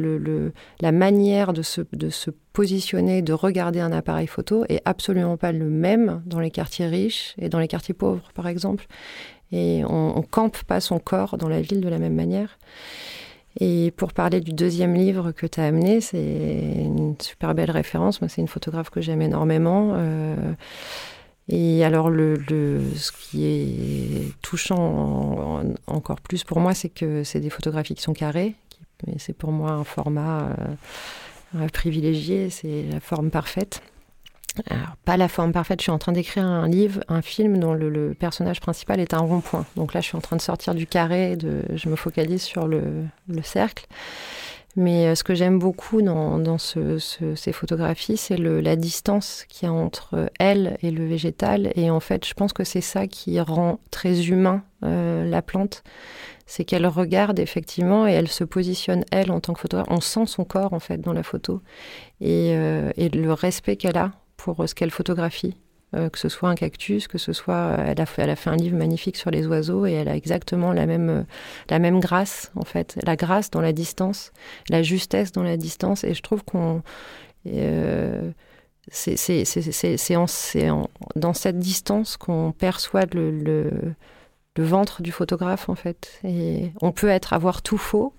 la 0.80 0.92
manière 0.92 1.52
de 1.52 1.62
se, 1.62 1.82
de 1.92 2.10
se 2.10 2.30
positionner, 2.52 3.22
de 3.22 3.32
regarder 3.32 3.80
un 3.80 3.92
appareil 3.92 4.26
photo 4.26 4.64
est 4.68 4.82
absolument 4.84 5.36
pas 5.36 5.52
le 5.52 5.68
même 5.68 6.22
dans 6.26 6.40
les 6.40 6.50
quartiers 6.50 6.86
riches 6.86 7.34
et 7.38 7.48
dans 7.48 7.58
les 7.58 7.68
quartiers 7.68 7.94
pauvres 7.94 8.30
par 8.34 8.46
exemple. 8.46 8.86
Et 9.52 9.82
on, 9.84 10.16
on 10.16 10.22
campe 10.22 10.62
pas 10.64 10.80
son 10.80 10.98
corps 10.98 11.36
dans 11.36 11.48
la 11.48 11.60
ville 11.60 11.80
de 11.80 11.88
la 11.88 11.98
même 11.98 12.14
manière. 12.14 12.58
Et 13.58 13.92
pour 13.96 14.12
parler 14.12 14.40
du 14.40 14.52
deuxième 14.52 14.94
livre 14.94 15.32
que 15.32 15.46
tu 15.46 15.60
as 15.60 15.64
amené, 15.64 16.00
c'est 16.00 16.18
une 16.18 17.16
super 17.20 17.54
belle 17.54 17.70
référence. 17.70 18.20
Moi, 18.20 18.28
c'est 18.28 18.40
une 18.40 18.48
photographe 18.48 18.90
que 18.90 19.00
j'aime 19.00 19.22
énormément. 19.22 19.92
Euh, 19.94 20.36
et 21.52 21.84
alors, 21.84 22.10
le, 22.10 22.36
ce 22.94 23.10
qui 23.10 23.44
est 23.44 24.40
touchant 24.40 25.62
encore 25.88 26.20
plus 26.20 26.44
pour 26.44 26.60
moi, 26.60 26.74
c'est 26.74 26.88
que 26.88 27.24
c'est 27.24 27.40
des 27.40 27.50
photographies 27.50 27.96
qui 27.96 28.02
sont 28.02 28.12
carrées. 28.12 28.54
mais 29.06 29.14
c'est 29.18 29.32
pour 29.32 29.50
moi 29.50 29.72
un 29.72 29.82
format 29.82 30.50
euh, 31.56 31.68
privilégié, 31.72 32.50
c'est 32.50 32.84
la 32.92 33.00
forme 33.00 33.30
parfaite. 33.30 33.82
Alors, 34.68 34.94
pas 35.04 35.16
la 35.16 35.26
forme 35.26 35.52
parfaite, 35.52 35.80
je 35.80 35.84
suis 35.84 35.92
en 35.92 35.98
train 35.98 36.12
d'écrire 36.12 36.44
un 36.44 36.68
livre, 36.68 37.00
un 37.08 37.22
film 37.22 37.58
dont 37.58 37.74
le, 37.74 38.14
personnage 38.14 38.60
principal 38.60 39.00
est 39.00 39.12
un 39.12 39.20
rond-point. 39.20 39.66
Donc 39.74 39.92
là, 39.92 40.00
je 40.00 40.06
suis 40.06 40.16
en 40.16 40.20
train 40.20 40.36
de 40.36 40.42
sortir 40.42 40.76
du 40.76 40.86
carré, 40.86 41.34
de, 41.34 41.64
je 41.74 41.88
me 41.88 41.96
focalise 41.96 42.42
sur 42.42 42.68
le, 42.68 42.82
le 43.28 43.42
cercle. 43.42 43.86
Mais 44.76 45.06
euh, 45.06 45.14
ce 45.14 45.24
que 45.24 45.34
j'aime 45.34 45.58
beaucoup 45.58 46.00
dans, 46.00 46.38
dans 46.38 46.58
ce, 46.58 46.98
ces 46.98 47.52
photographies, 47.52 48.16
c'est 48.16 48.36
la 48.36 48.76
distance 48.76 49.44
qu'il 49.48 49.66
y 49.66 49.70
a 49.70 49.72
entre 49.72 50.30
elle 50.38 50.76
et 50.82 50.90
le 50.90 51.06
végétal. 51.06 51.72
Et 51.74 51.90
en 51.90 52.00
fait, 52.00 52.26
je 52.26 52.34
pense 52.34 52.52
que 52.52 52.64
c'est 52.64 52.80
ça 52.80 53.06
qui 53.06 53.40
rend 53.40 53.80
très 53.90 54.28
humain 54.28 54.62
euh, 54.84 55.28
la 55.28 55.42
plante. 55.42 55.82
C'est 56.46 56.64
qu'elle 56.64 56.86
regarde 56.86 57.38
effectivement 57.38 58.06
et 58.06 58.12
elle 58.12 58.28
se 58.28 58.44
positionne, 58.44 59.04
elle, 59.10 59.30
en 59.32 59.40
tant 59.40 59.54
que 59.54 59.60
photographe. 59.60 59.88
On 59.90 60.00
sent 60.00 60.26
son 60.26 60.44
corps, 60.44 60.72
en 60.72 60.80
fait, 60.80 60.98
dans 60.98 61.12
la 61.12 61.22
photo. 61.22 61.62
Euh, 62.22 62.90
et 62.96 63.08
le 63.08 63.32
respect 63.32 63.76
qu'elle 63.76 63.98
a 63.98 64.12
pour 64.36 64.68
ce 64.68 64.74
qu'elle 64.74 64.90
photographie. 64.90 65.56
Euh, 65.96 66.08
que 66.08 66.20
ce 66.20 66.28
soit 66.28 66.48
un 66.48 66.54
cactus, 66.54 67.08
que 67.08 67.18
ce 67.18 67.32
soit, 67.32 67.54
euh, 67.54 67.84
elle 67.88 68.00
a, 68.00 68.06
fait, 68.06 68.48
un 68.48 68.54
livre 68.56 68.76
magnifique 68.76 69.16
sur 69.16 69.32
les 69.32 69.48
oiseaux 69.48 69.86
et 69.86 69.92
elle 69.92 70.08
a 70.08 70.14
exactement 70.14 70.72
la 70.72 70.86
même, 70.86 71.08
euh, 71.10 71.22
la 71.68 71.80
même 71.80 71.98
grâce 71.98 72.52
en 72.54 72.62
fait, 72.62 72.96
la 73.02 73.16
grâce 73.16 73.50
dans 73.50 73.60
la 73.60 73.72
distance, 73.72 74.32
la 74.68 74.84
justesse 74.84 75.32
dans 75.32 75.42
la 75.42 75.56
distance. 75.56 76.04
Et 76.04 76.14
je 76.14 76.22
trouve 76.22 76.44
qu'on 76.44 76.82
euh, 77.48 78.30
c'est 78.92 79.16
dans 81.16 81.34
cette 81.34 81.58
distance 81.58 82.16
qu'on 82.16 82.52
perçoit 82.52 83.06
le, 83.12 83.32
le, 83.32 83.70
le, 84.56 84.64
ventre 84.64 85.02
du 85.02 85.10
photographe 85.10 85.68
en 85.68 85.74
fait. 85.74 86.20
Et 86.22 86.70
on 86.82 86.92
peut 86.92 87.08
être 87.08 87.32
avoir 87.32 87.62
tout 87.62 87.78
faux 87.78 88.14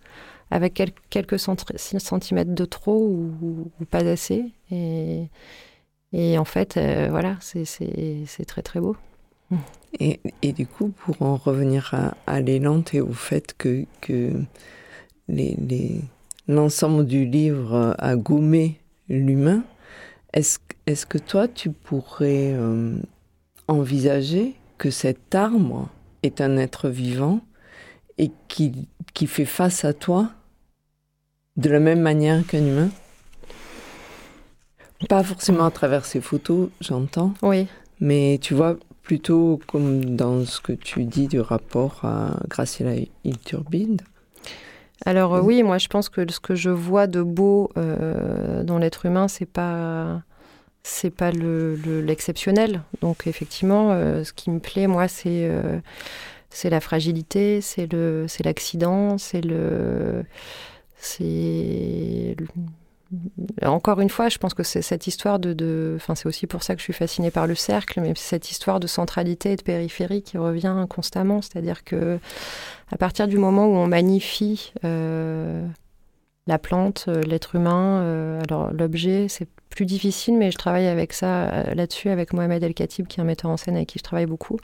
avec 0.50 0.82
quelques 1.10 1.40
centimètres 1.40 2.54
de 2.54 2.66
trop 2.66 2.98
ou, 2.98 3.72
ou 3.80 3.86
pas 3.86 4.06
assez. 4.06 4.52
Et, 4.72 5.30
et 6.14 6.38
en 6.38 6.46
fait, 6.46 6.78
euh, 6.78 7.08
voilà, 7.10 7.38
c'est 7.42 8.46
très 8.46 8.62
très 8.62 8.80
beau. 8.80 8.96
Et, 10.00 10.22
et, 10.42 10.54
du 10.54 10.66
coup, 10.66 10.90
pour 10.90 11.22
en 11.22 11.36
revenir 11.36 11.94
à, 11.94 12.16
à 12.26 12.40
l'élan 12.40 12.82
et 12.94 13.02
au 13.02 13.12
fait 13.12 13.54
que, 13.58 13.86
que 14.00 14.32
l'ensemble 16.48 17.02
les, 17.02 17.08
du 17.08 17.26
livre 17.26 17.96
a 17.98 18.16
gommé 18.16 18.80
l'humain, 19.10 19.64
est-ce 20.34 20.60
est 20.86 21.06
que 21.06 21.18
toi, 21.18 21.48
tu 21.50 21.72
pourrais 21.72 22.54
euh, 22.54 22.96
envisager 23.68 24.56
que 24.78 24.90
cet 24.90 25.36
arbre 25.36 25.90
est 26.24 26.40
un 26.40 26.58
être 26.58 26.88
vivant 26.90 27.42
et 28.18 28.32
qui, 28.48 28.88
qui 29.14 29.28
fait 29.28 29.46
face 29.46 29.84
à 29.84 29.94
toi 29.94 30.32
de 31.58 31.70
la 31.70 31.80
même 31.80 32.02
manière 32.02 32.46
qu'un 32.48 32.66
humain? 32.66 32.90
Pas 35.10 35.24
forcément 35.24 35.66
à 35.66 35.72
travers 35.72 36.06
ses 36.06 36.22
photos, 36.22 36.70
j'entends. 36.80 37.34
Oui. 37.42 37.68
Mais 38.00 38.40
tu 38.42 38.54
vois, 38.54 38.78
plutôt 39.04 39.60
comme 39.68 40.16
dans 40.16 40.46
ce 40.46 40.62
que 40.62 40.74
tu 40.74 41.04
dis 41.04 41.28
du 41.28 41.40
rapport 41.40 42.00
à 42.04 42.40
Graciela 42.48 42.94
Iturbide. 43.24 44.02
Alors 45.06 45.36
euh, 45.36 45.42
oui, 45.42 45.64
moi 45.64 45.78
je 45.80 45.88
pense 45.88 46.10
que 46.10 46.30
ce 46.32 46.40
que 46.40 46.56
je 46.56 46.70
vois 46.70 47.08
de 47.08 47.22
beau 47.22 47.72
euh, 47.78 48.64
dans 48.64 48.78
l'être 48.78 49.06
humain, 49.06 49.28
c'est 49.28 49.48
pas 49.48 50.22
c'est 50.84 51.10
pas 51.10 51.32
l'exceptionnel. 51.32 52.82
Le, 52.94 53.00
Donc 53.02 53.28
effectivement, 53.28 53.92
euh, 53.92 54.24
ce 54.24 54.34
qui 54.34 54.50
me 54.50 54.60
plaît, 54.60 54.88
moi, 54.88 55.08
c'est 55.08 55.50
c'est 56.50 56.70
la 56.70 56.80
fragilité, 56.80 57.62
c'est 57.62 57.92
le 57.92 58.26
c'est 58.28 58.44
l'accident, 58.44 59.18
c'est 59.18 59.42
le 59.42 60.24
c'est 60.98 62.36
encore 63.64 64.00
une 64.00 64.10
fois, 64.10 64.30
je 64.30 64.38
pense 64.38 64.54
que 64.54 64.64
c'est 64.64 64.82
cette 64.82 65.08
histoire 65.08 65.40
de, 65.40 65.94
enfin, 65.98 66.16
c'est 66.16 66.28
aussi 66.28 66.48
pour 66.48 66.64
ça 66.64 66.76
que 66.76 66.80
je 66.80 66.84
suis 66.84 66.94
fascinée 66.94 67.32
par 67.32 67.48
le 67.48 67.56
cercle, 67.56 68.02
mais 68.02 68.14
cette 68.16 68.52
histoire 68.52 68.80
de 68.80 68.88
centralité 68.88 69.52
et 69.52 69.56
de 69.56 69.62
périphérie 69.62 70.22
qui 70.22 70.38
revient 70.38 70.86
constamment. 70.90 71.42
C'est-à-dire 71.42 71.84
que 71.84 72.20
à 72.92 72.98
partir 72.98 73.28
du 73.28 73.38
moment 73.38 73.68
où 73.68 73.76
on 73.76 73.88
magnifie 73.88 74.74
euh, 74.84 75.66
la 76.48 76.58
plante, 76.58 77.06
euh, 77.08 77.22
l'être 77.22 77.56
humain, 77.56 78.02
euh, 78.02 78.42
alors 78.42 78.72
l'objet, 78.72 79.28
c'est 79.30 79.48
plus 79.70 79.86
difficile, 79.86 80.38
mais 80.38 80.52
je 80.52 80.58
travaille 80.58 80.88
avec 80.88 81.14
ça 81.14 81.74
là-dessus 81.74 82.10
avec 82.10 82.34
Mohamed 82.34 82.62
El 82.62 82.74
Khatib, 82.74 83.08
qui 83.08 83.20
est 83.20 83.24
un 83.24 83.26
metteur 83.26 83.50
en 83.50 83.56
scène 83.56 83.76
avec 83.76 83.88
qui 83.88 84.00
je 84.00 84.04
travaille 84.04 84.26
beaucoup. 84.26 84.58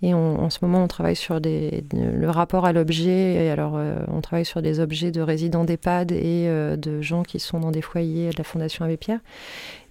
Et 0.00 0.14
en 0.14 0.48
ce 0.48 0.58
moment, 0.62 0.84
on 0.84 0.86
travaille 0.86 1.16
sur 1.16 1.40
le 1.40 2.26
rapport 2.30 2.64
à 2.64 2.72
l'objet. 2.72 3.34
Et 3.34 3.50
alors, 3.50 3.76
on 4.06 4.20
travaille 4.20 4.44
sur 4.44 4.62
des 4.62 4.78
objets 4.78 5.10
de 5.10 5.20
résidents 5.20 5.64
d'EHPAD 5.64 6.12
et 6.12 6.46
de 6.76 7.02
gens 7.02 7.24
qui 7.24 7.40
sont 7.40 7.58
dans 7.58 7.72
des 7.72 7.82
foyers 7.82 8.30
de 8.30 8.38
la 8.38 8.44
Fondation 8.44 8.84
Abbé 8.84 8.96
Pierre. 8.96 9.18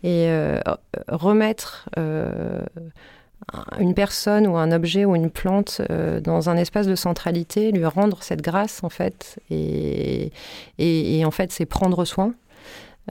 Et 0.01 0.29
remettre 1.09 1.89
une 3.79 3.93
personne 3.93 4.47
ou 4.47 4.57
un 4.57 4.71
objet 4.71 5.05
ou 5.05 5.15
une 5.15 5.29
plante 5.29 5.81
euh, 5.89 6.19
dans 6.19 6.49
un 6.49 6.57
espace 6.57 6.87
de 6.87 6.95
centralité, 6.95 7.71
lui 7.71 7.85
rendre 7.85 8.21
cette 8.21 8.41
grâce 8.41 8.83
en 8.83 8.89
fait, 8.89 9.39
et, 9.49 10.31
et, 10.79 11.23
en 11.25 11.31
fait 11.31 11.51
c'est 11.51 11.65
prendre 11.65 12.03
soin. 12.05 12.33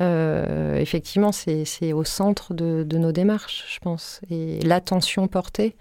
Euh, 0.03 0.77
effectivement, 0.77 1.33
c'est 1.33 1.93
au 1.95 2.05
centre 2.05 2.53
de, 2.53 2.85
de, 2.87 2.99
nos 2.99 3.13
démarches, 3.13 3.65
je 3.73 3.79
pense, 3.79 4.21
et 4.31 4.61
l'attention 4.61 5.27
portée. 5.27 5.75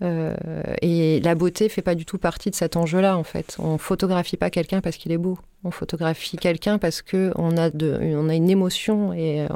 Euh, 0.00 0.34
et 0.80 1.20
la 1.20 1.34
beauté 1.34 1.68
fait 1.68 1.82
pas 1.82 1.94
du 1.94 2.04
tout 2.04 2.18
partie 2.18 2.50
de 2.50 2.54
cet 2.54 2.76
enjeu-là, 2.76 3.16
en 3.16 3.24
fait. 3.24 3.56
On 3.58 3.78
photographie 3.78 4.36
pas 4.36 4.50
quelqu'un 4.50 4.80
parce 4.80 4.96
qu'il 4.96 5.12
est 5.12 5.18
beau. 5.18 5.38
On 5.64 5.72
photographie 5.72 6.36
quelqu'un 6.36 6.78
parce 6.78 7.02
que 7.02 7.32
on 7.34 7.56
a, 7.56 7.70
de, 7.70 7.98
on 8.14 8.28
a 8.28 8.34
une 8.34 8.48
émotion 8.48 9.12
et 9.12 9.46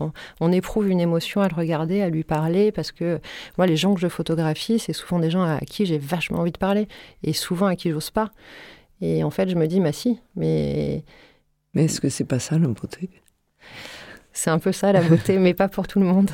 on, 0.40 0.50
éprouve 0.50 0.88
une 0.88 1.00
émotion 1.00 1.40
à 1.42 1.48
le 1.48 1.54
regarder, 1.54 2.02
à 2.02 2.08
lui 2.08 2.24
parler. 2.24 2.72
Parce 2.72 2.90
que 2.90 3.20
moi, 3.56 3.66
les 3.66 3.76
gens 3.76 3.94
que 3.94 4.00
je 4.00 4.08
photographie, 4.08 4.80
c'est 4.80 4.92
souvent 4.92 5.20
des 5.20 5.30
gens 5.30 5.42
à 5.42 5.60
qui 5.60 5.86
j'ai 5.86 5.98
vachement 5.98 6.38
envie 6.40 6.52
de 6.52 6.58
parler 6.58 6.88
et 7.22 7.32
souvent 7.32 7.66
à 7.66 7.76
qui 7.76 7.90
j'ose 7.90 8.10
pas. 8.10 8.30
Et 9.00 9.22
en 9.22 9.30
fait, 9.30 9.48
je 9.48 9.54
me 9.56 9.66
dis, 9.66 9.80
bah 9.80 9.92
si, 9.92 10.20
mais. 10.34 11.04
Mais 11.74 11.84
est-ce 11.84 12.00
que 12.00 12.08
c'est 12.08 12.24
pas 12.24 12.38
ça 12.38 12.58
la 12.58 12.68
beauté? 12.68 13.08
C'est 14.32 14.50
un 14.50 14.58
peu 14.58 14.72
ça 14.72 14.92
la 14.92 15.02
beauté, 15.02 15.38
mais 15.38 15.54
pas 15.54 15.68
pour 15.68 15.86
tout 15.86 16.00
le 16.00 16.06
monde. 16.06 16.30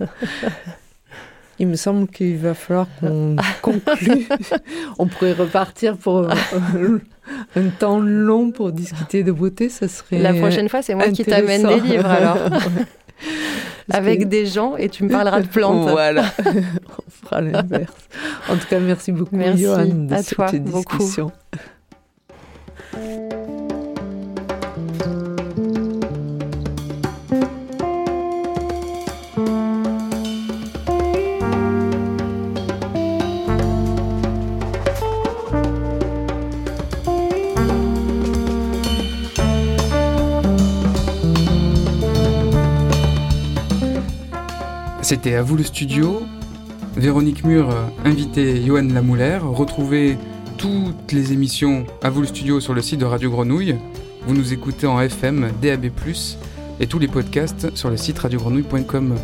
Il 1.58 1.68
me 1.68 1.76
semble 1.76 2.08
qu'il 2.08 2.36
va 2.36 2.54
falloir 2.54 2.86
qu'on 3.00 3.36
conclue. 3.62 4.26
On 4.98 5.06
pourrait 5.06 5.32
repartir 5.32 5.96
pour 5.96 6.18
euh, 6.18 6.98
un 7.56 7.68
temps 7.78 8.00
long 8.00 8.50
pour 8.50 8.72
discuter 8.72 9.22
de 9.22 9.32
beauté, 9.32 9.68
ça 9.68 9.88
serait. 9.88 10.18
La 10.18 10.34
prochaine 10.34 10.68
fois, 10.68 10.82
c'est 10.82 10.94
moi 10.94 11.08
qui 11.08 11.24
t'amène 11.24 11.66
des 11.66 11.80
livres 11.80 12.06
alors. 12.06 12.38
Avec 13.90 14.28
des 14.28 14.46
gens 14.46 14.76
et 14.76 14.88
tu 14.88 15.04
me 15.04 15.10
parleras 15.10 15.42
de 15.42 15.46
plantes. 15.46 15.90
Voilà, 15.90 16.24
on 16.46 17.10
fera 17.26 17.42
l'inverse. 17.42 17.92
En 18.48 18.56
tout 18.56 18.66
cas, 18.66 18.80
merci 18.80 19.12
beaucoup, 19.12 19.36
merci 19.36 19.62
Johan, 19.62 19.84
de 19.86 20.14
à 20.14 20.22
cette 20.22 20.36
toi, 20.36 20.50
discussion. 20.50 21.30
C'était 45.14 45.36
à 45.36 45.42
vous 45.42 45.56
le 45.56 45.62
studio. 45.62 46.24
Véronique 46.96 47.44
Mur 47.44 47.68
invitait 48.04 48.60
Johan 48.66 48.82
Lamouler. 48.82 49.38
Retrouvez 49.40 50.18
toutes 50.58 51.12
les 51.12 51.32
émissions 51.32 51.86
à 52.02 52.10
vous 52.10 52.22
le 52.22 52.26
studio 52.26 52.58
sur 52.58 52.74
le 52.74 52.82
site 52.82 52.98
de 52.98 53.04
Radio 53.04 53.30
Grenouille. 53.30 53.76
Vous 54.26 54.34
nous 54.34 54.52
écoutez 54.52 54.88
en 54.88 55.00
FM, 55.00 55.52
DAB+, 55.62 55.92
et 56.80 56.86
tous 56.88 56.98
les 56.98 57.06
podcasts 57.06 57.76
sur 57.76 57.90
le 57.90 57.96
site 57.96 58.18
radiogrenouille.com. 58.18 59.14